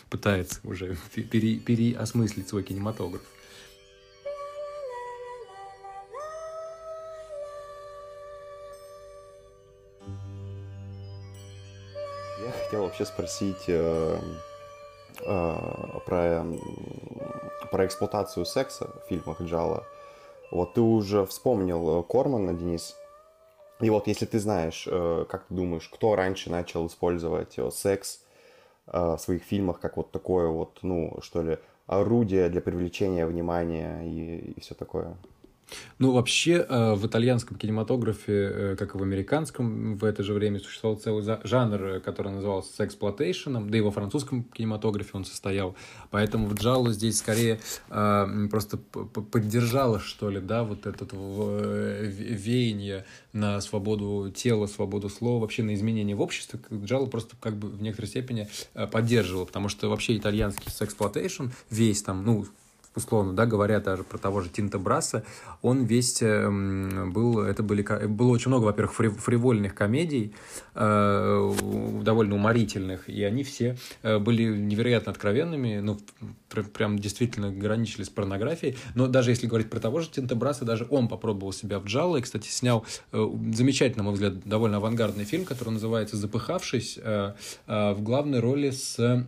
пытается 0.09 0.59
уже 0.65 0.97
пере, 1.13 1.55
переосмыслить 1.59 2.49
свой 2.49 2.63
кинематограф. 2.63 3.21
Хотел 12.69 12.83
вообще 12.83 13.05
спросить 13.05 13.63
э, 13.67 14.19
э, 15.25 15.55
про, 16.05 16.45
про 17.71 17.85
эксплуатацию 17.87 18.45
секса 18.45 18.91
в 19.03 19.09
фильмах 19.09 19.41
Джала. 19.41 19.87
Вот 20.51 20.75
ты 20.75 20.81
уже 20.81 21.25
вспомнил 21.25 22.03
Кормана, 22.03 22.53
Денис. 22.53 22.95
И 23.79 23.89
вот 23.89 24.05
если 24.05 24.27
ты 24.27 24.37
знаешь, 24.39 24.87
э, 24.87 25.25
как 25.27 25.45
ты 25.47 25.55
думаешь, 25.55 25.89
кто 25.89 26.15
раньше 26.15 26.51
начал 26.51 26.85
использовать 26.85 27.57
э, 27.57 27.71
секс 27.71 28.21
э, 28.85 28.99
в 28.99 29.17
своих 29.17 29.41
фильмах 29.41 29.79
как 29.79 29.97
вот 29.97 30.11
такое 30.11 30.47
вот, 30.49 30.77
ну, 30.83 31.17
что 31.23 31.41
ли, 31.41 31.57
орудие 31.87 32.49
для 32.49 32.61
привлечения 32.61 33.25
внимания 33.25 34.03
и, 34.03 34.51
и 34.51 34.59
все 34.59 34.75
такое? 34.75 35.17
Ну, 35.99 36.13
вообще, 36.13 36.65
э, 36.67 36.93
в 36.93 37.05
итальянском 37.05 37.57
кинематографе, 37.57 38.33
э, 38.33 38.75
как 38.77 38.95
и 38.95 38.97
в 38.97 39.03
американском, 39.03 39.97
в 39.97 40.05
это 40.05 40.23
же 40.23 40.33
время 40.33 40.59
существовал 40.59 40.97
целый 40.97 41.23
жанр, 41.43 41.83
э, 41.83 41.99
который 41.99 42.31
назывался 42.31 42.73
сексплотейшеном, 42.73 43.69
да 43.69 43.77
и 43.77 43.81
во 43.81 43.91
французском 43.91 44.43
кинематографе 44.43 45.11
он 45.13 45.25
состоял. 45.25 45.75
Поэтому 46.09 46.47
в 46.47 46.53
Джалло 46.53 46.93
здесь 46.93 47.17
скорее 47.19 47.59
просто 47.89 48.77
поддержало, 48.77 49.99
что 49.99 50.29
ли, 50.29 50.39
да, 50.39 50.63
вот 50.63 50.85
это 50.85 51.05
веяние 51.13 53.05
на 53.33 53.59
свободу 53.61 54.31
тела, 54.33 54.67
свободу 54.67 55.09
слова, 55.09 55.41
вообще 55.41 55.63
на 55.63 55.73
изменения 55.73 56.15
в 56.15 56.21
обществе. 56.21 56.59
Джалло 56.71 57.07
просто 57.07 57.35
как 57.39 57.57
бы 57.57 57.67
в 57.69 57.81
некоторой 57.81 58.07
степени 58.07 58.47
поддерживал, 58.91 59.45
потому 59.45 59.69
что 59.69 59.89
вообще 59.89 60.17
итальянский 60.17 60.71
сексплотейшн 60.71 61.47
весь 61.69 62.01
там, 62.01 62.23
ну, 62.23 62.45
условно, 62.95 63.33
да, 63.33 63.45
говоря 63.45 63.79
даже 63.79 64.03
про 64.03 64.17
того 64.17 64.41
же 64.41 64.49
Тинта 64.49 64.79
Браса, 64.79 65.23
он 65.61 65.83
весь 65.85 66.21
эм, 66.21 67.11
был, 67.11 67.39
это 67.39 67.63
были, 67.63 67.81
было 68.07 68.29
очень 68.29 68.49
много, 68.49 68.65
во-первых, 68.65 68.93
фривольных 68.93 69.75
комедий, 69.75 70.33
э, 70.75 71.53
довольно 72.03 72.35
уморительных, 72.35 73.09
и 73.09 73.23
они 73.23 73.43
все 73.43 73.77
э, 74.01 74.17
были 74.19 74.43
невероятно 74.43 75.11
откровенными, 75.11 75.79
ну, 75.79 75.99
прям 76.73 76.97
действительно 76.97 77.51
граничили 77.51 78.03
с 78.03 78.09
порнографией, 78.09 78.77
но 78.95 79.07
даже 79.07 79.31
если 79.31 79.47
говорить 79.47 79.69
про 79.69 79.79
того 79.79 79.99
же 80.01 80.09
Тинта 80.09 80.35
Браса, 80.35 80.65
даже 80.65 80.87
он 80.89 81.07
попробовал 81.07 81.53
себя 81.53 81.79
в 81.79 81.85
Джало, 81.85 82.17
и, 82.17 82.21
кстати, 82.21 82.49
снял 82.49 82.85
э, 83.11 83.29
замечательный, 83.53 83.99
на 83.99 84.03
мой 84.03 84.13
взгляд, 84.13 84.43
довольно 84.45 84.77
авангардный 84.77 85.25
фильм, 85.25 85.45
который 85.45 85.71
называется 85.71 86.17
«Запыхавшись», 86.17 86.99
в 87.67 88.01
главной 88.01 88.39
роли 88.39 88.71
с 88.71 89.25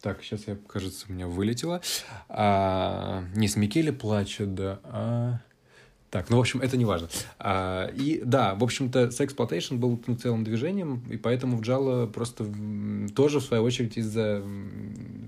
так, 0.00 0.22
сейчас 0.22 0.46
я, 0.46 0.56
кажется, 0.66 1.06
у 1.08 1.12
меня 1.12 1.26
вылетело. 1.26 1.80
А, 2.28 3.24
не 3.34 3.48
с 3.48 3.56
Микеле 3.56 3.92
плачет, 3.92 4.54
да, 4.54 4.80
а... 4.84 5.40
Так, 6.10 6.28
ну, 6.28 6.38
в 6.38 6.40
общем, 6.40 6.60
это 6.60 6.76
не 6.76 6.84
важно. 6.84 7.08
А, 7.38 7.86
и 7.86 8.20
да, 8.24 8.56
в 8.56 8.64
общем-то, 8.64 9.04
Sexploitation 9.04 9.76
был 9.76 10.02
ну, 10.08 10.16
целым 10.16 10.42
движением, 10.42 11.04
и 11.08 11.16
поэтому 11.16 11.56
в 11.56 11.60
Джало 11.60 12.06
просто 12.06 12.52
тоже, 13.14 13.38
в 13.38 13.44
свою 13.44 13.62
очередь, 13.62 13.96
из-за 13.96 14.42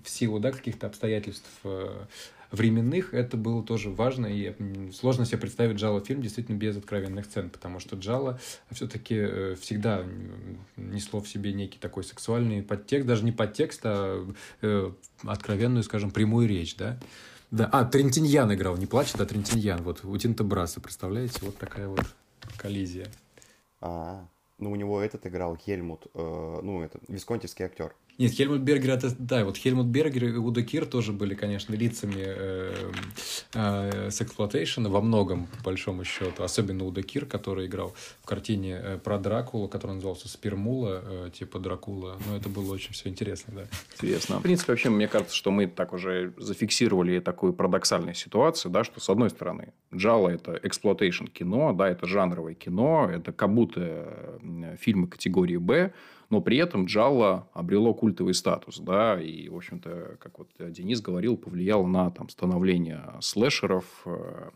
в 0.05 0.11
силу 0.11 0.41
да, 0.41 0.51
каких-то 0.51 0.89
обстоятельств 0.89 1.49
э, 1.63 2.05
временных 2.53 3.15
это 3.15 3.37
было 3.37 3.63
тоже 3.63 3.91
важно, 3.91 4.27
и 4.27 4.55
сложно 4.93 5.25
себе 5.25 5.39
представить 5.39 5.77
Джало 5.77 6.01
фильм 6.01 6.23
действительно 6.23 6.57
без 6.57 6.77
откровенных 6.77 7.25
сцен, 7.25 7.51
потому 7.51 7.81
что 7.81 7.97
Джало 7.97 8.39
все-таки 8.71 9.17
э, 9.17 9.57
всегда 9.61 10.05
несло 10.77 11.21
в 11.21 11.29
себе 11.29 11.53
некий 11.53 11.79
такой 11.79 12.05
сексуальный 12.05 12.63
подтекст, 12.63 13.07
даже 13.07 13.25
не 13.25 13.33
подтекст, 13.33 13.81
а 13.85 14.27
э, 14.61 14.93
откровенную, 15.25 15.83
скажем, 15.83 16.11
прямую 16.11 16.49
речь, 16.49 16.77
да. 16.77 16.99
Да, 17.51 17.69
а, 17.71 17.85
Трентиньян 17.85 18.53
играл, 18.55 18.77
не 18.77 18.87
плачет, 18.87 19.21
а 19.21 19.27
Трентиньян, 19.27 19.83
вот, 19.83 20.05
у 20.05 20.17
Тинта 20.17 20.45
Браса, 20.45 20.81
представляете, 20.81 21.39
вот 21.43 21.57
такая 21.59 21.89
вот 21.89 22.07
коллизия. 22.57 23.07
А, 23.81 24.27
ну 24.59 24.71
у 24.71 24.77
него 24.77 25.01
этот 25.01 25.27
играл 25.27 25.57
Хельмут, 25.57 26.07
э, 26.15 26.61
ну, 26.63 26.83
это 26.83 26.99
висконтевский 27.09 27.65
актер. 27.65 27.95
Нет, 28.19 28.33
Хельмут 28.33 28.61
Бергер, 28.61 28.91
это, 28.91 29.15
да, 29.19 29.45
вот 29.45 29.57
Хельмут 29.57 29.87
Бергер 29.87 30.25
и 30.27 30.37
Уда 30.37 30.63
Кир 30.63 30.85
тоже 30.87 31.13
были, 31.13 31.35
конечно, 31.35 31.75
лицами 31.75 32.25
э, 33.55 34.11
во 34.91 35.01
многом, 35.01 35.47
по 35.47 35.65
большому 35.65 36.05
счету. 36.05 36.43
Особенно 36.43 36.85
Уда 36.85 37.03
Кир, 37.03 37.27
который 37.27 37.67
играл 37.67 37.95
в 38.21 38.27
картине 38.27 38.79
э, 38.83 38.99
про 38.99 39.19
Дракулу, 39.19 39.67
которая 39.69 39.97
назывался 39.97 40.29
Спирмула, 40.29 41.03
э, 41.05 41.31
типа 41.33 41.59
Дракула. 41.59 42.19
Но 42.29 42.37
это 42.37 42.49
было 42.49 42.75
очень 42.75 42.93
все 42.93 43.09
интересно, 43.09 43.55
да. 43.55 43.65
Интересно. 43.95 44.39
В 44.39 44.43
принципе, 44.43 44.73
вообще, 44.73 44.91
мне 44.91 45.09
кажется, 45.09 45.35
что 45.35 45.51
мы 45.51 45.67
так 45.67 45.93
уже 45.93 46.35
зафиксировали 46.37 47.19
такую 47.19 47.55
парадоксальную 47.55 48.15
ситуацию, 48.15 48.71
да, 48.71 48.85
что, 48.85 49.01
с 49.01 49.09
одной 49.09 49.31
стороны, 49.31 49.73
джалло – 49.95 50.31
это 50.31 50.59
exploitation 50.63 51.27
кино, 51.27 51.73
да, 51.73 51.89
это 51.89 52.07
жанровое 52.07 52.55
кино, 52.55 53.11
это 53.11 53.33
как 53.33 53.55
будто 53.55 53.81
э, 53.81 54.77
фильмы 54.79 55.07
категории 55.09 55.57
«Б», 55.57 55.93
но 56.33 56.41
при 56.41 56.57
этом 56.57 56.87
джалло 56.87 57.47
обрело 57.53 57.93
культовый 57.93 58.33
статус, 58.33 58.79
да, 58.79 59.21
и, 59.21 59.51
в 59.51 59.57
общем-то, 59.57 60.17
как 60.19 60.39
вот 60.39 60.49
Денис 60.59 61.03
говорил, 61.03 61.37
повлияло 61.37 61.87
на 61.87 62.11
там 62.11 62.31
становление 62.31 63.05
слэшеров, 63.21 63.85
э, 64.07 64.49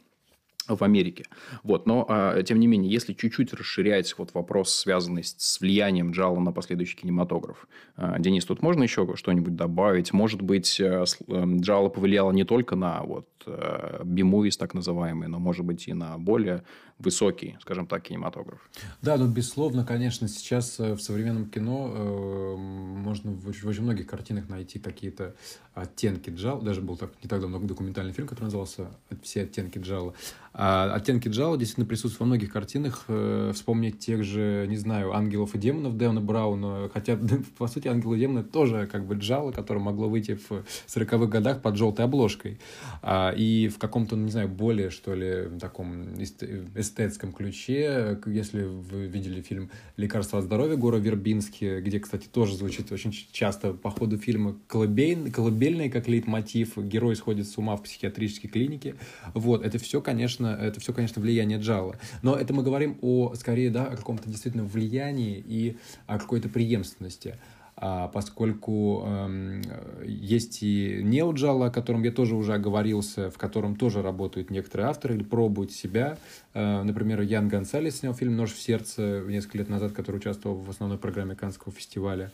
в 0.68 0.82
Америке. 0.82 1.24
Вот. 1.62 1.86
Но, 1.86 2.06
а, 2.08 2.42
тем 2.42 2.60
не 2.60 2.66
менее, 2.66 2.90
если 2.90 3.12
чуть-чуть 3.12 3.52
расширять 3.52 4.16
вот 4.18 4.34
вопрос, 4.34 4.72
связанный 4.72 5.24
с 5.24 5.60
влиянием 5.60 6.10
джалло 6.10 6.40
на 6.40 6.52
последующий 6.52 6.96
кинематограф. 6.96 7.66
А, 7.96 8.18
Денис, 8.18 8.44
тут 8.44 8.62
можно 8.62 8.82
еще 8.82 9.06
что-нибудь 9.14 9.56
добавить? 9.56 10.12
Может 10.12 10.42
быть, 10.42 10.80
э, 10.80 11.04
эм, 11.28 11.60
Джала 11.60 11.88
повлияла 11.88 12.32
не 12.32 12.44
только 12.44 12.76
на 12.76 13.02
вот, 13.02 13.28
э, 13.46 14.02
бимувис, 14.04 14.56
так 14.56 14.74
называемый, 14.74 15.28
но, 15.28 15.38
может 15.38 15.64
быть, 15.64 15.88
и 15.88 15.94
на 15.94 16.18
более 16.18 16.62
высокий, 16.98 17.56
скажем 17.60 17.86
так, 17.86 18.02
кинематограф. 18.02 18.58
Да, 19.02 19.16
ну, 19.16 19.28
безусловно, 19.28 19.84
конечно, 19.84 20.28
сейчас 20.28 20.80
э, 20.80 20.94
в 20.94 21.00
современном 21.00 21.46
кино 21.46 21.92
э, 21.94 22.56
можно 22.56 23.32
в 23.32 23.48
очень 23.48 23.82
многих 23.82 24.06
картинах 24.06 24.48
найти 24.48 24.78
какие-то 24.78 25.34
оттенки 25.74 26.30
джала. 26.30 26.62
Даже 26.62 26.80
был 26.80 26.96
так, 26.96 27.10
не 27.22 27.28
так 27.28 27.40
давно 27.40 27.58
документальный 27.58 28.12
фильм, 28.12 28.26
который 28.26 28.46
назывался 28.46 28.90
«Все 29.22 29.42
оттенки 29.42 29.78
джала». 29.78 30.14
А 30.58 30.94
оттенки 30.94 31.28
джала 31.28 31.58
действительно 31.58 31.86
присутствуют 31.86 32.20
во 32.20 32.26
многих 32.26 32.50
картинах. 32.50 33.04
Э, 33.08 33.52
вспомнить 33.54 33.98
тех 33.98 34.24
же, 34.24 34.64
не 34.70 34.78
знаю, 34.78 35.14
«Ангелов 35.14 35.54
и 35.54 35.58
демонов» 35.58 35.98
Дэвна 35.98 36.22
Брауна. 36.22 36.88
Хотя, 36.94 37.18
по 37.58 37.66
сути, 37.66 37.88
«Ангелы 37.88 38.16
и 38.16 38.20
демоны» 38.20 38.42
тоже 38.42 38.88
как 38.90 39.06
бы 39.06 39.16
джало, 39.16 39.52
которое 39.52 39.80
могло 39.80 40.08
выйти 40.08 40.36
в 40.36 40.64
40-х 40.86 41.26
годах 41.26 41.60
под 41.60 41.76
желтой 41.76 42.06
обложкой. 42.06 42.58
А, 43.02 43.32
и 43.36 43.68
в 43.68 43.78
каком-то, 43.78 44.16
не 44.16 44.30
знаю, 44.30 44.48
более, 44.48 44.88
что 44.88 45.14
ли, 45.14 45.46
таком 45.60 46.14
эстетском 46.22 47.34
ключе. 47.34 48.18
Если 48.24 48.62
вы 48.62 49.08
видели 49.08 49.42
фильм 49.42 49.70
«Лекарство 49.98 50.38
от 50.38 50.46
здоровья» 50.46 50.76
Гора 50.76 50.96
Вербински, 50.96 51.80
где, 51.80 52.00
кстати, 52.00 52.28
тоже 52.32 52.56
звучит 52.56 52.90
очень 52.92 53.12
часто 53.12 53.74
по 53.74 53.90
ходу 53.90 54.16
фильма 54.16 54.56
колыбель, 54.68 55.30
колыбельный 55.30 55.90
как 55.90 56.08
лейтмотив, 56.08 56.78
герой 56.78 57.14
сходит 57.14 57.46
с 57.46 57.58
ума 57.58 57.76
в 57.76 57.82
психиатрической 57.82 58.48
клинике. 58.48 58.94
Вот, 59.34 59.62
это 59.62 59.78
все, 59.78 60.00
конечно, 60.00 60.45
это 60.54 60.80
все, 60.80 60.92
конечно, 60.92 61.20
влияние 61.20 61.58
Джала. 61.58 61.96
Но 62.22 62.34
это 62.34 62.54
мы 62.54 62.62
говорим 62.62 62.98
о, 63.02 63.34
скорее, 63.34 63.70
да, 63.70 63.86
о 63.86 63.96
каком-то 63.96 64.28
действительно 64.28 64.64
влиянии 64.64 65.42
и 65.46 65.76
о 66.06 66.18
какой-то 66.18 66.48
преемственности 66.48 67.36
поскольку 67.78 69.04
э, 69.06 69.62
есть 70.06 70.62
и 70.62 71.00
неоджала, 71.02 71.66
о 71.66 71.70
котором 71.70 72.02
я 72.04 72.10
тоже 72.10 72.34
уже 72.34 72.54
оговорился, 72.54 73.30
в 73.30 73.36
котором 73.36 73.76
тоже 73.76 74.00
работают 74.00 74.50
некоторые 74.50 74.88
авторы 74.88 75.14
или 75.14 75.22
пробуют 75.22 75.72
себя. 75.72 76.16
Э, 76.54 76.82
например, 76.82 77.20
Ян 77.20 77.48
Гонсалес 77.48 77.98
снял 77.98 78.14
фильм 78.14 78.34
«Нож 78.34 78.52
в 78.52 78.58
сердце» 78.58 79.22
несколько 79.28 79.58
лет 79.58 79.68
назад, 79.68 79.92
который 79.92 80.16
участвовал 80.16 80.56
в 80.56 80.70
основной 80.70 80.96
программе 80.96 81.34
Каннского 81.34 81.70
фестиваля. 81.70 82.32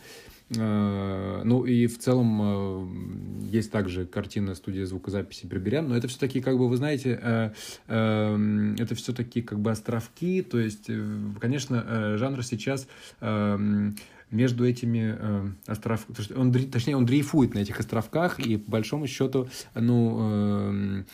Э, 0.57 1.43
ну 1.45 1.65
и 1.65 1.89
в 1.89 1.99
целом 1.99 3.49
э, 3.51 3.51
есть 3.51 3.73
также 3.73 4.07
картина 4.07 4.55
студии 4.55 4.85
звукозаписи 4.85 5.47
Берберян, 5.47 5.89
но 5.89 5.97
это 5.97 6.07
все-таки, 6.07 6.41
как 6.41 6.57
бы, 6.57 6.69
вы 6.69 6.77
знаете, 6.77 7.53
эм, 7.89 8.77
это 8.77 8.95
все-таки 8.95 9.43
как 9.43 9.59
бы 9.59 9.73
островки, 9.73 10.43
то 10.43 10.61
есть, 10.61 10.89
конечно, 11.41 12.17
жанр 12.17 12.45
сейчас 12.45 12.87
эм, 13.21 13.97
между 14.33 14.67
этими 14.67 15.17
э, 15.19 15.49
островками, 15.67 16.39
он, 16.39 16.53
точнее, 16.53 16.97
он 16.97 17.07
дрейфует 17.07 17.55
на 17.55 17.61
этих 17.61 17.79
островках, 17.79 18.41
и 18.41 18.57
по 18.57 18.73
большому 18.73 19.07
счету, 19.07 19.49
ну, 19.75 20.19
э, 20.21 21.05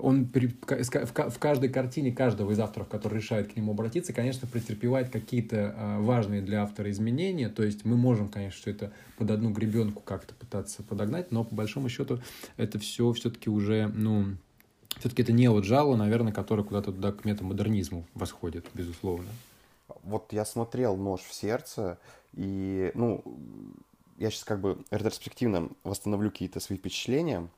он 0.00 0.26
при, 0.26 0.46
в, 0.46 1.30
в 1.30 1.38
каждой 1.38 1.68
картине 1.68 2.12
каждого 2.12 2.52
из 2.52 2.58
авторов, 2.58 2.88
который 2.88 3.18
решает 3.18 3.52
к 3.52 3.56
нему 3.56 3.72
обратиться, 3.72 4.12
конечно, 4.12 4.48
претерпевает 4.48 5.10
какие-то 5.10 5.74
э, 5.76 5.98
важные 6.00 6.40
для 6.40 6.62
автора 6.62 6.90
изменения, 6.90 7.48
то 7.48 7.62
есть 7.62 7.84
мы 7.84 7.96
можем, 7.96 8.28
конечно, 8.28 8.60
все 8.60 8.70
это 8.70 8.92
под 9.18 9.30
одну 9.30 9.50
гребенку 9.50 10.00
как-то 10.00 10.34
пытаться 10.34 10.82
подогнать, 10.82 11.30
но 11.30 11.44
по 11.44 11.54
большому 11.54 11.88
счету 11.88 12.20
это 12.56 12.78
все 12.78 13.12
все-таки 13.12 13.50
уже, 13.50 13.88
ну, 13.88 14.36
все-таки 14.98 15.22
это 15.22 15.32
не 15.32 15.48
от 15.48 15.64
Джало, 15.64 15.96
наверное, 15.96 16.32
который 16.32 16.64
куда-то 16.64 16.92
туда 16.92 17.12
к 17.12 17.24
метамодернизму 17.24 18.06
восходит, 18.14 18.66
безусловно. 18.74 19.28
Вот 20.02 20.32
я 20.32 20.44
смотрел 20.44 20.96
«Нож 20.96 21.20
в 21.20 21.34
сердце», 21.34 21.98
и, 22.34 22.90
ну, 22.94 23.22
я 24.18 24.30
сейчас 24.30 24.44
как 24.44 24.60
бы 24.60 24.78
ретроспективно 24.90 25.70
восстановлю 25.82 26.30
какие-то 26.30 26.60
свои 26.60 26.78
впечатления. 26.78 27.48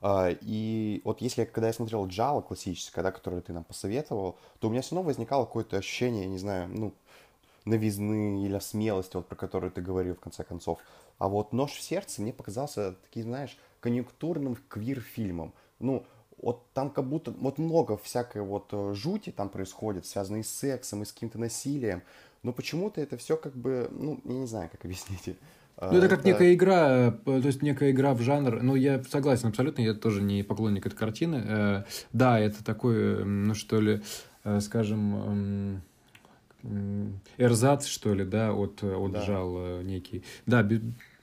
А, 0.00 0.28
и 0.30 1.00
вот 1.04 1.20
если, 1.20 1.44
когда 1.44 1.68
я 1.68 1.72
смотрел 1.72 2.06
Джала 2.06 2.42
классическое, 2.42 3.02
да, 3.02 3.10
которое 3.10 3.40
ты 3.40 3.52
нам 3.52 3.64
посоветовал, 3.64 4.38
то 4.60 4.68
у 4.68 4.70
меня 4.70 4.82
все 4.82 4.94
равно 4.94 5.06
возникало 5.06 5.46
какое-то 5.46 5.78
ощущение, 5.78 6.26
не 6.26 6.38
знаю, 6.38 6.68
ну, 6.68 6.92
новизны 7.64 8.44
или 8.44 8.58
смелости, 8.58 9.16
вот 9.16 9.26
про 9.26 9.36
которую 9.36 9.70
ты 9.70 9.80
говорил 9.80 10.14
в 10.14 10.20
конце 10.20 10.44
концов. 10.44 10.78
А 11.18 11.28
вот 11.28 11.52
«Нож 11.52 11.72
в 11.72 11.80
сердце» 11.80 12.20
мне 12.20 12.32
показался 12.32 12.96
таким, 13.04 13.24
знаешь, 13.24 13.56
конъюнктурным 13.80 14.56
квир-фильмом. 14.68 15.54
Ну, 15.78 16.04
вот 16.36 16.70
там 16.74 16.90
как 16.90 17.08
будто 17.08 17.30
вот 17.30 17.58
много 17.58 17.96
всякой 17.96 18.42
вот 18.42 18.68
э, 18.72 18.92
жути 18.94 19.30
там 19.30 19.48
происходит, 19.48 20.04
связанной 20.04 20.44
с 20.44 20.50
сексом 20.50 21.02
и 21.02 21.06
с 21.06 21.12
каким-то 21.12 21.38
насилием. 21.38 22.02
Но 22.44 22.52
почему-то 22.52 23.00
это 23.00 23.16
все 23.16 23.36
как 23.36 23.56
бы, 23.56 23.88
ну, 23.90 24.20
я 24.24 24.32
не 24.32 24.46
знаю, 24.46 24.68
как 24.70 24.84
объяснить. 24.84 25.36
Ну, 25.80 25.98
это 25.98 26.08
как 26.08 26.20
это... 26.20 26.28
некая 26.28 26.54
игра, 26.54 27.08
э, 27.08 27.12
то 27.24 27.46
есть 27.46 27.62
некая 27.62 27.90
игра 27.90 28.14
в 28.14 28.20
жанр. 28.20 28.62
Ну, 28.62 28.76
я 28.76 29.02
согласен 29.04 29.48
абсолютно, 29.48 29.82
я 29.82 29.94
тоже 29.94 30.22
не 30.22 30.42
поклонник 30.44 30.86
этой 30.86 30.94
картины. 30.94 31.42
Э, 31.44 31.84
да, 32.12 32.38
это 32.38 32.62
такой, 32.62 33.24
ну, 33.24 33.54
что 33.54 33.80
ли, 33.80 34.02
э, 34.44 34.60
скажем, 34.60 35.82
эрзац, 37.38 37.86
что 37.86 38.14
ли, 38.14 38.24
да, 38.24 38.52
от, 38.52 38.84
от 38.84 39.12
да. 39.12 39.82
некий. 39.82 40.22
Да, 40.46 40.62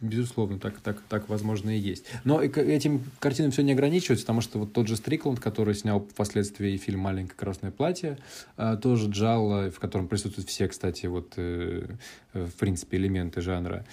Безусловно, 0.02 0.58
так, 0.58 0.80
так, 0.80 1.00
так 1.08 1.30
возможно 1.30 1.70
и 1.70 1.80
есть. 1.80 2.06
Но 2.24 2.42
этим 2.42 3.04
картинам 3.20 3.52
все 3.52 3.62
не 3.62 3.74
ограничивается, 3.74 4.26
потому 4.26 4.42
что 4.42 4.58
вот 4.58 4.74
тот 4.74 4.88
же 4.88 4.96
Стрикланд, 4.96 5.40
который 5.40 5.76
снял 5.76 6.00
впоследствии 6.00 6.76
фильм 6.78 7.02
«Маленькое 7.02 7.38
красное 7.38 7.70
платье», 7.70 8.18
а, 8.58 8.78
тоже 8.78 9.10
Джалла, 9.10 9.70
в 9.70 9.80
котором 9.80 10.08
присутствуют 10.08 10.50
все, 10.50 10.68
кстати, 10.68 11.06
вот, 11.06 11.34
э, 11.38 11.86
э, 12.34 12.46
в 12.46 12.56
принципе, 12.56 12.98
элементы 12.98 13.42
жанра. 13.42 13.86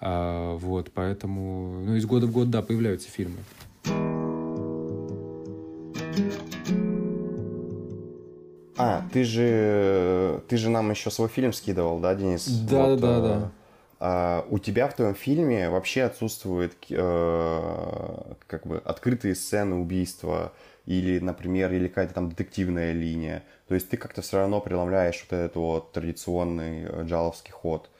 А, 0.00 0.56
вот, 0.56 0.90
поэтому, 0.92 1.84
ну, 1.86 1.94
из 1.94 2.06
года 2.06 2.26
в 2.26 2.32
год, 2.32 2.50
да, 2.50 2.60
появляются 2.60 3.08
фильмы. 3.08 3.38
А, 8.76 9.06
ты 9.12 9.22
же, 9.22 10.42
ты 10.48 10.56
же 10.56 10.70
нам 10.70 10.90
еще 10.90 11.12
свой 11.12 11.28
фильм 11.28 11.52
скидывал, 11.52 12.00
да, 12.00 12.16
Денис? 12.16 12.48
Да, 12.48 12.86
вот, 12.86 13.00
да, 13.00 13.20
да. 13.20 13.52
А, 14.04 14.44
у 14.50 14.58
тебя 14.58 14.88
в 14.88 14.96
твоем 14.96 15.14
фильме 15.14 15.70
вообще 15.70 16.02
отсутствуют 16.02 16.74
э, 16.90 18.34
как 18.48 18.66
бы 18.66 18.78
открытые 18.84 19.36
сцены 19.36 19.76
убийства 19.76 20.52
или, 20.86 21.20
например, 21.20 21.72
или 21.72 21.86
какая-то 21.86 22.14
там 22.14 22.28
детективная 22.28 22.90
линия. 22.94 23.44
То 23.68 23.76
есть 23.76 23.90
ты 23.90 23.96
как-то 23.96 24.20
все 24.20 24.38
равно 24.38 24.60
преломляешь 24.60 25.24
вот 25.30 25.38
этот 25.38 25.54
вот 25.54 25.92
традиционный 25.92 26.82
э, 26.82 27.04
джаловский 27.04 27.52
ход. 27.52 27.90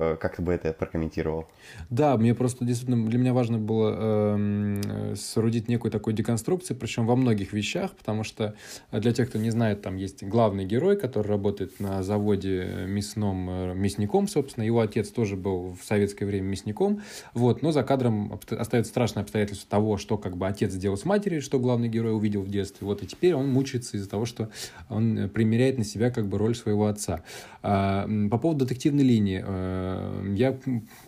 Э, 0.00 0.16
как 0.18 0.36
ты 0.36 0.42
бы 0.42 0.52
это 0.52 0.72
прокомментировал? 0.72 1.48
Да, 1.90 2.16
мне 2.16 2.32
просто 2.32 2.64
действительно 2.64 3.04
для 3.08 3.18
меня 3.18 3.32
важно 3.32 3.58
было 3.58 3.96
э, 3.98 5.14
соорудить 5.16 5.68
некую 5.68 5.90
такую 5.90 6.14
деконструкцию, 6.14 6.76
причем 6.76 7.04
во 7.04 7.16
многих 7.16 7.52
вещах, 7.52 7.90
потому 7.96 8.22
что 8.22 8.54
для 8.92 9.12
тех, 9.12 9.28
кто 9.28 9.38
не 9.38 9.50
знает, 9.50 9.82
там 9.82 9.96
есть 9.96 10.22
главный 10.22 10.64
герой, 10.64 10.96
который 10.96 11.26
работает 11.26 11.80
на 11.80 12.04
заводе 12.04 12.84
мясном, 12.86 13.50
э, 13.50 13.74
мясником, 13.74 14.28
собственно, 14.28 14.62
его 14.62 14.80
отец 14.80 15.08
тоже 15.08 15.34
был 15.34 15.76
в 15.80 15.84
советское 15.84 16.26
время 16.26 16.46
мясником, 16.46 17.02
вот, 17.34 17.62
но 17.62 17.72
за 17.72 17.82
кадром 17.82 18.38
остается 18.50 18.90
страшное 18.90 19.24
обстоятельство 19.24 19.68
того, 19.68 19.96
что 19.96 20.16
как 20.16 20.36
бы 20.36 20.46
отец 20.46 20.72
сделал 20.72 20.96
с 20.96 21.04
матерью, 21.04 21.42
что 21.42 21.58
главный 21.58 21.88
герой 21.88 22.14
увидел 22.14 22.42
в 22.42 22.50
детстве, 22.50 22.86
вот, 22.86 23.02
и 23.02 23.06
теперь 23.06 23.34
он 23.34 23.48
мучается 23.48 23.96
из-за 23.96 24.08
того, 24.08 24.26
что 24.26 24.48
он 24.88 25.28
примеряет 25.28 25.76
на 25.76 25.84
себя 25.84 26.12
как 26.12 26.28
бы 26.28 26.38
роль 26.38 26.54
своего 26.54 26.86
отца. 26.86 27.24
А, 27.62 28.08
по 28.30 28.38
поводу 28.38 28.64
детективной 28.64 29.02
линии, 29.02 29.42
э, 29.44 29.87
Э, 29.87 29.87
я 30.34 30.56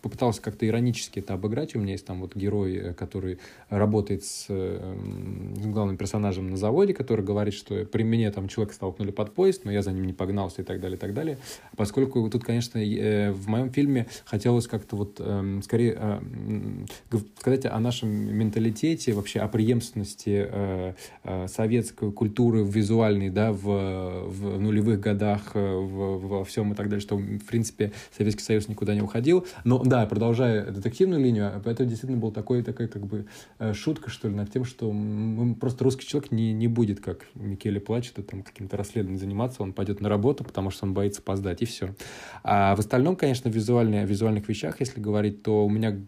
попытался 0.03 0.43
как-то 0.43 0.67
иронически 0.67 1.21
это 1.21 1.35
обыграть. 1.35 1.75
У 1.75 1.79
меня 1.79 1.93
есть 1.93 2.07
там 2.07 2.21
вот 2.21 2.35
герой, 2.37 2.77
э, 2.77 2.95
который 2.95 3.39
работает 3.69 4.25
с, 4.25 4.47
э, 4.49 4.97
с 5.61 5.67
главным 5.67 5.97
персонажем 5.97 6.51
на 6.51 6.57
заводе, 6.57 6.95
который 6.95 7.25
говорит, 7.25 7.55
что 7.55 7.85
при 7.85 8.03
мне 8.03 8.31
там 8.31 8.49
человека 8.49 8.75
столкнули 8.75 9.11
под 9.11 9.35
поезд, 9.35 9.65
но 9.65 9.73
я 9.73 9.83
за 9.83 9.93
ним 9.93 10.07
не 10.07 10.13
погнался 10.13 10.63
и 10.63 10.65
так 10.65 10.81
далее, 10.81 10.97
и 10.97 11.01
так 11.01 11.15
далее. 11.15 11.39
Поскольку 11.77 12.29
тут, 12.31 12.45
конечно, 12.45 12.81
в 12.81 13.49
моем 13.49 13.71
фильме 13.71 14.07
хотелось 14.25 14.67
как-то 14.67 14.97
вот 14.97 15.21
скорее 15.65 16.21
сказать 17.39 17.67
о 17.67 17.79
нашем 17.79 18.11
менталитете, 18.11 19.13
вообще 19.13 19.41
о 19.41 19.49
преемственности 19.49 20.95
советской 21.47 22.13
культуры 22.13 22.65
визуальной, 22.65 23.31
да, 23.31 23.53
в, 23.53 24.29
в 24.29 24.61
нулевых 24.61 25.01
годах, 25.01 25.55
в, 25.55 26.19
во 26.27 26.45
всем 26.45 26.73
и 26.73 26.75
так 26.75 26.89
далее, 26.89 27.01
что, 27.01 27.17
в 27.17 27.45
принципе, 27.45 27.93
Советский 28.17 28.43
Союз 28.43 28.69
больше 28.71 28.81
никуда 28.81 28.95
не 28.95 29.03
уходил. 29.03 29.47
Но 29.65 29.83
да, 29.85 30.07
продолжая 30.07 30.71
детективную 30.71 31.23
линию, 31.23 31.63
это 31.65 31.85
действительно 31.85 32.21
был 32.21 32.33
такой, 32.33 32.63
такая 32.63 32.89
как 32.89 33.07
бы 33.07 33.27
э, 33.59 33.75
шутка, 33.75 34.11
что 34.11 34.29
ли, 34.29 34.35
над 34.35 34.51
тем, 34.53 34.65
что 34.65 34.95
просто 35.61 35.85
русский 35.85 36.07
человек 36.07 36.33
не, 36.33 36.53
не 36.53 36.69
будет, 36.69 37.01
как 37.01 37.27
Микеле 37.35 37.81
плачет, 37.81 38.27
там 38.27 38.43
каким-то 38.43 38.77
расследованием 38.77 39.21
заниматься, 39.21 39.63
он 39.63 39.73
пойдет 39.73 40.01
на 40.01 40.09
работу, 40.09 40.45
потому 40.45 40.71
что 40.71 40.87
он 40.87 40.95
боится 40.95 41.21
опоздать, 41.21 41.63
и 41.63 41.65
все. 41.65 41.95
А 42.43 42.75
в 42.75 42.79
остальном, 42.79 43.17
конечно, 43.17 43.51
в 43.51 43.55
визуальных 43.55 44.49
вещах, 44.49 44.81
если 44.81 45.01
говорить, 45.01 45.43
то 45.43 45.65
у 45.65 45.71
меня 45.71 45.99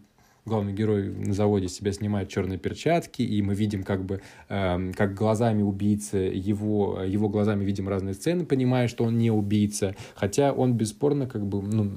главный 0.45 0.73
герой 0.73 1.09
на 1.09 1.33
заводе 1.33 1.69
себя 1.69 1.93
снимает 1.93 2.29
черные 2.29 2.59
перчатки, 2.59 3.21
и 3.21 3.41
мы 3.41 3.55
видим 3.55 3.83
как 3.83 4.03
бы, 4.03 4.21
э, 4.49 4.91
как 4.93 5.13
глазами 5.13 5.61
убийцы, 5.61 6.17
его, 6.17 7.01
его 7.03 7.29
глазами 7.29 7.63
видим 7.63 7.87
разные 7.87 8.13
сцены, 8.13 8.45
понимая, 8.45 8.87
что 8.87 9.05
он 9.05 9.17
не 9.17 9.31
убийца, 9.31 9.95
хотя 10.15 10.51
он 10.51 10.73
бесспорно 10.73 11.27
как 11.27 11.45
бы 11.45 11.61
ну, 11.61 11.91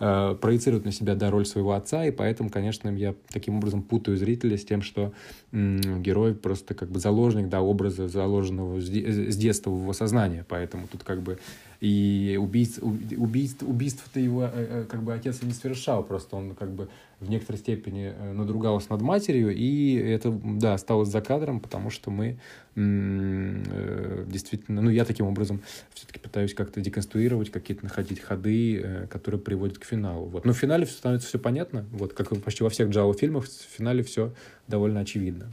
э, 0.00 0.36
проецирует 0.40 0.84
на 0.84 0.92
себя 0.92 1.14
да, 1.14 1.30
роль 1.30 1.44
своего 1.44 1.72
отца, 1.72 2.06
и 2.06 2.10
поэтому, 2.10 2.48
конечно, 2.48 2.88
я 2.88 3.14
таким 3.30 3.56
образом 3.56 3.82
путаю 3.82 4.16
зрителя 4.16 4.56
с 4.56 4.64
тем, 4.64 4.80
что 4.80 5.12
э, 5.52 5.78
герой 6.00 6.34
просто 6.34 6.74
как 6.74 6.90
бы 6.90 6.98
заложник 6.98 7.48
да, 7.48 7.60
образа, 7.60 8.08
заложенного 8.08 8.80
с 8.80 9.36
детства 9.36 9.70
в 9.70 9.80
его 9.80 9.92
сознание, 9.92 10.44
поэтому 10.48 10.86
тут 10.86 11.04
как 11.04 11.22
бы 11.22 11.38
и 11.80 12.38
убийств, 12.40 12.78
убийств, 12.82 13.62
убийств-то 13.62 14.20
его 14.20 14.44
э, 14.44 14.50
э, 14.54 14.84
как 14.88 15.02
бы 15.02 15.12
отец 15.12 15.42
не 15.42 15.52
совершал, 15.52 16.02
просто 16.02 16.36
он 16.36 16.54
как 16.54 16.70
бы 16.70 16.88
в 17.20 17.28
некоторой 17.28 17.58
степени 17.58 18.14
э, 18.16 18.32
надругался 18.32 18.90
над 18.90 19.02
матерью, 19.02 19.54
и 19.54 19.94
это, 19.94 20.30
да, 20.30 20.74
осталось 20.74 21.08
за 21.08 21.20
кадром, 21.20 21.60
потому 21.60 21.90
что 21.90 22.10
мы 22.10 22.38
действительно, 22.74 24.82
ну, 24.82 24.90
я 24.90 25.06
таким 25.06 25.26
образом 25.26 25.62
все-таки 25.94 26.18
пытаюсь 26.18 26.52
как-то 26.52 26.82
деконструировать, 26.82 27.50
какие-то 27.50 27.84
находить 27.84 28.20
ходы, 28.20 29.08
которые 29.08 29.40
приводят 29.40 29.78
к 29.78 29.86
финалу. 29.86 30.26
Вот. 30.26 30.44
Но 30.44 30.52
в 30.52 30.58
финале 30.58 30.84
становится 30.84 31.26
все 31.26 31.38
понятно, 31.38 31.86
вот, 31.92 32.12
как 32.12 32.38
почти 32.42 32.64
во 32.64 32.68
всех 32.68 32.90
Джао 32.90 33.14
фильмах, 33.14 33.46
в 33.46 33.76
финале 33.78 34.02
все 34.02 34.34
довольно 34.68 35.00
очевидно. 35.00 35.46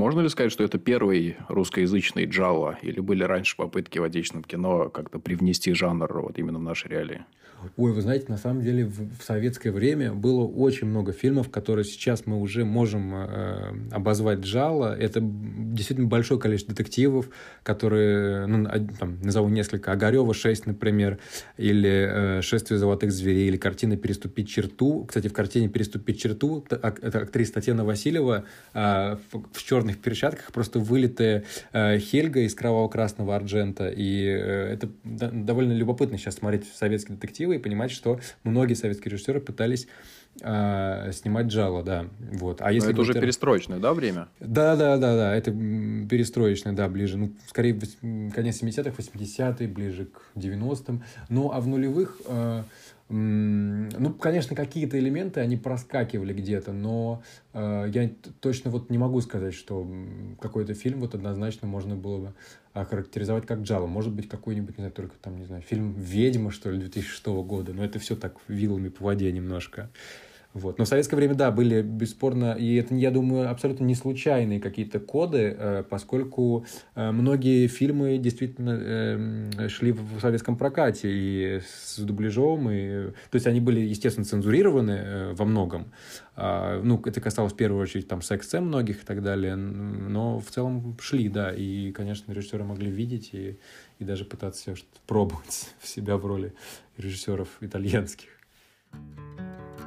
Можно 0.00 0.20
ли 0.20 0.30
сказать, 0.30 0.50
что 0.50 0.64
это 0.64 0.78
первый 0.78 1.36
русскоязычный 1.48 2.24
джалла? 2.24 2.78
Или 2.80 3.00
были 3.00 3.22
раньше 3.22 3.54
попытки 3.54 3.98
в 3.98 4.04
отечественном 4.04 4.44
кино 4.44 4.88
как-то 4.88 5.18
привнести 5.18 5.74
жанр 5.74 6.22
вот 6.22 6.38
именно 6.38 6.58
в 6.58 6.62
наши 6.62 6.88
реалии? 6.88 7.26
Ой, 7.76 7.92
вы 7.92 8.00
знаете, 8.00 8.26
на 8.28 8.38
самом 8.38 8.62
деле 8.62 8.86
в, 8.86 9.18
в 9.18 9.22
советское 9.22 9.70
время 9.70 10.12
было 10.12 10.44
очень 10.44 10.86
много 10.86 11.12
фильмов, 11.12 11.50
которые 11.50 11.84
сейчас 11.84 12.26
мы 12.26 12.40
уже 12.40 12.64
можем 12.64 13.14
э, 13.14 13.74
обозвать 13.90 14.40
джалла. 14.40 14.96
Это 14.98 15.20
действительно 15.20 16.08
большое 16.08 16.40
количество 16.40 16.74
детективов, 16.74 17.28
которые, 17.62 18.46
ну, 18.46 18.66
там, 18.98 19.20
назову 19.22 19.48
несколько, 19.48 19.92
Огарева 19.92 20.32
6, 20.32 20.66
например, 20.66 21.18
или 21.58 22.38
э, 22.38 22.42
«Шествие 22.42 22.78
золотых 22.78 23.12
зверей», 23.12 23.48
или 23.48 23.56
картина 23.56 23.96
«Переступить 23.96 24.48
черту». 24.48 25.04
Кстати, 25.04 25.28
в 25.28 25.32
картине 25.32 25.68
«Переступить 25.68 26.20
черту» 26.20 26.64
это 26.68 26.76
актриса 26.76 27.54
Татьяна 27.54 27.84
Васильева 27.84 28.44
э, 28.72 29.16
в, 29.30 29.42
в 29.52 29.62
черных 29.90 30.00
перчатках, 30.00 30.52
просто 30.52 30.78
вылитая 30.78 31.44
э, 31.72 31.98
Хельга 31.98 32.40
из 32.40 32.54
кроваво-красного 32.54 33.34
арджента. 33.34 33.88
И 33.88 34.24
э, 34.24 34.74
это 34.74 34.88
довольно 35.04 35.72
любопытно 35.72 36.18
сейчас 36.18 36.36
смотреть 36.36 36.64
советские 36.74 37.16
детективы 37.16 37.56
и 37.56 37.58
понимать, 37.58 37.90
что 37.90 38.20
многие 38.44 38.74
советские 38.74 39.12
режиссеры 39.12 39.40
пытались 39.40 39.88
э, 40.40 41.10
снимать 41.12 41.46
джало, 41.46 41.82
да. 41.82 42.06
Вот. 42.32 42.60
А 42.60 42.72
если 42.72 42.88
Но 42.88 42.92
это 42.92 43.00
уже 43.02 43.14
перестроечное, 43.14 43.78
да, 43.78 43.92
время? 43.92 44.28
Да, 44.38 44.76
да, 44.76 44.96
да, 44.96 45.16
да. 45.16 45.34
Это 45.34 45.50
перестроечное, 45.50 46.72
да, 46.72 46.88
ближе. 46.88 47.18
Ну, 47.18 47.32
скорее, 47.48 47.78
конец 48.34 48.62
70-х, 48.62 48.90
80-е, 48.96 49.68
ближе 49.68 50.06
к 50.06 50.36
90-м. 50.36 51.02
Ну, 51.28 51.52
а 51.52 51.60
в 51.60 51.66
нулевых... 51.66 52.20
Э, 52.26 52.62
ну, 53.12 54.14
конечно, 54.14 54.54
какие-то 54.54 54.96
элементы, 54.96 55.40
они 55.40 55.56
проскакивали 55.56 56.32
где-то, 56.32 56.72
но 56.72 57.22
э, 57.52 57.90
я 57.92 58.08
точно 58.40 58.70
вот 58.70 58.88
не 58.88 58.98
могу 58.98 59.20
сказать, 59.20 59.52
что 59.52 59.84
какой-то 60.40 60.74
фильм 60.74 61.00
вот 61.00 61.16
однозначно 61.16 61.66
можно 61.66 61.96
было 61.96 62.18
бы 62.18 62.34
охарактеризовать 62.72 63.46
как 63.46 63.62
джало. 63.62 63.88
Может 63.88 64.12
быть, 64.12 64.28
какой-нибудь, 64.28 64.78
не 64.78 64.82
знаю, 64.82 64.92
только 64.92 65.16
там, 65.20 65.38
не 65.38 65.44
знаю, 65.44 65.62
фильм 65.62 65.92
«Ведьма», 65.98 66.52
что 66.52 66.70
ли, 66.70 66.78
2006 66.78 67.26
года, 67.26 67.72
но 67.72 67.84
это 67.84 67.98
все 67.98 68.14
так 68.14 68.36
вилами 68.46 68.90
по 68.90 69.06
воде 69.06 69.32
немножко. 69.32 69.90
Вот. 70.52 70.78
Но 70.78 70.84
в 70.84 70.88
советское 70.88 71.14
время, 71.14 71.34
да, 71.34 71.52
были 71.52 71.80
бесспорно, 71.80 72.56
и 72.58 72.74
это, 72.74 72.94
я 72.96 73.12
думаю, 73.12 73.50
абсолютно 73.50 73.84
не 73.84 73.94
случайные 73.94 74.58
какие-то 74.58 74.98
коды, 74.98 75.54
э, 75.56 75.84
поскольку 75.88 76.66
э, 76.96 77.12
многие 77.12 77.68
фильмы 77.68 78.18
действительно 78.18 78.76
э, 78.80 79.68
шли 79.68 79.92
в 79.92 80.20
советском 80.20 80.56
прокате 80.56 81.08
и 81.08 81.60
с 81.60 81.98
дубляжом, 81.98 82.68
и, 82.68 83.10
то 83.30 83.34
есть 83.34 83.46
они 83.46 83.60
были, 83.60 83.80
естественно, 83.80 84.24
цензурированы 84.24 85.34
во 85.34 85.44
многом. 85.44 85.92
А, 86.34 86.80
ну, 86.82 87.00
это 87.04 87.20
касалось 87.20 87.52
в 87.52 87.56
первую 87.56 87.82
очередь 87.82 88.08
там 88.08 88.20
секс-сцен 88.20 88.64
многих 88.64 89.02
и 89.02 89.06
так 89.06 89.22
далее, 89.22 89.54
но 89.54 90.40
в 90.40 90.50
целом 90.50 90.96
шли, 91.00 91.28
да, 91.28 91.52
и, 91.52 91.92
конечно, 91.92 92.32
режиссеры 92.32 92.64
могли 92.64 92.90
видеть 92.90 93.30
и, 93.34 93.58
и 94.00 94.04
даже 94.04 94.24
пытаться 94.24 94.74
пробовать 95.06 95.70
в 95.78 95.86
себя 95.86 96.16
в 96.16 96.26
роли 96.26 96.54
режиссеров 96.96 97.48
итальянских. 97.60 98.30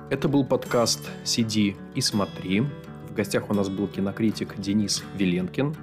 Это 0.09 0.27
был 0.27 0.45
подкаст 0.45 1.09
«Сиди 1.23 1.75
и 1.95 2.01
смотри». 2.01 2.61
В 3.09 3.13
гостях 3.15 3.49
у 3.49 3.53
нас 3.53 3.69
был 3.69 3.87
кинокритик 3.87 4.59
Денис 4.59 5.03
Веленкин. 5.15 5.75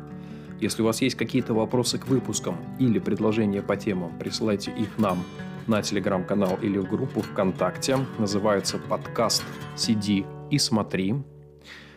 Если 0.61 0.83
у 0.83 0.85
вас 0.85 1.01
есть 1.01 1.17
какие-то 1.17 1.55
вопросы 1.55 1.99
к 1.99 2.07
выпускам 2.07 2.57
или 2.79 2.99
предложения 2.99 3.63
по 3.63 3.77
темам, 3.77 4.17
присылайте 4.19 4.73
их 4.73 4.99
нам 4.99 5.25
на 5.67 5.83
телеграм-канал 5.83 6.59
или 6.63 6.79
в 6.79 6.89
группу 6.89 7.23
ВКонтакте. 7.23 7.99
Называется 8.19 8.79
подкаст 8.79 9.43
«Сиди 9.75 10.27
и 10.51 10.59
смотри». 10.59 11.15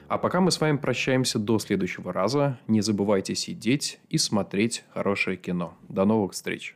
А 0.08 0.18
пока 0.18 0.42
мы 0.42 0.52
с 0.52 0.62
вами 0.62 0.78
прощаемся 0.78 1.40
до 1.40 1.60
следующего 1.60 2.14
раза. 2.14 2.60
Не 2.68 2.82
забывайте 2.82 3.36
сидеть 3.36 4.00
и 4.10 4.18
смотреть 4.18 4.86
хорошее 4.94 5.38
кино. 5.38 5.76
До 5.90 6.06
новых 6.06 6.34
встреч! 6.34 6.76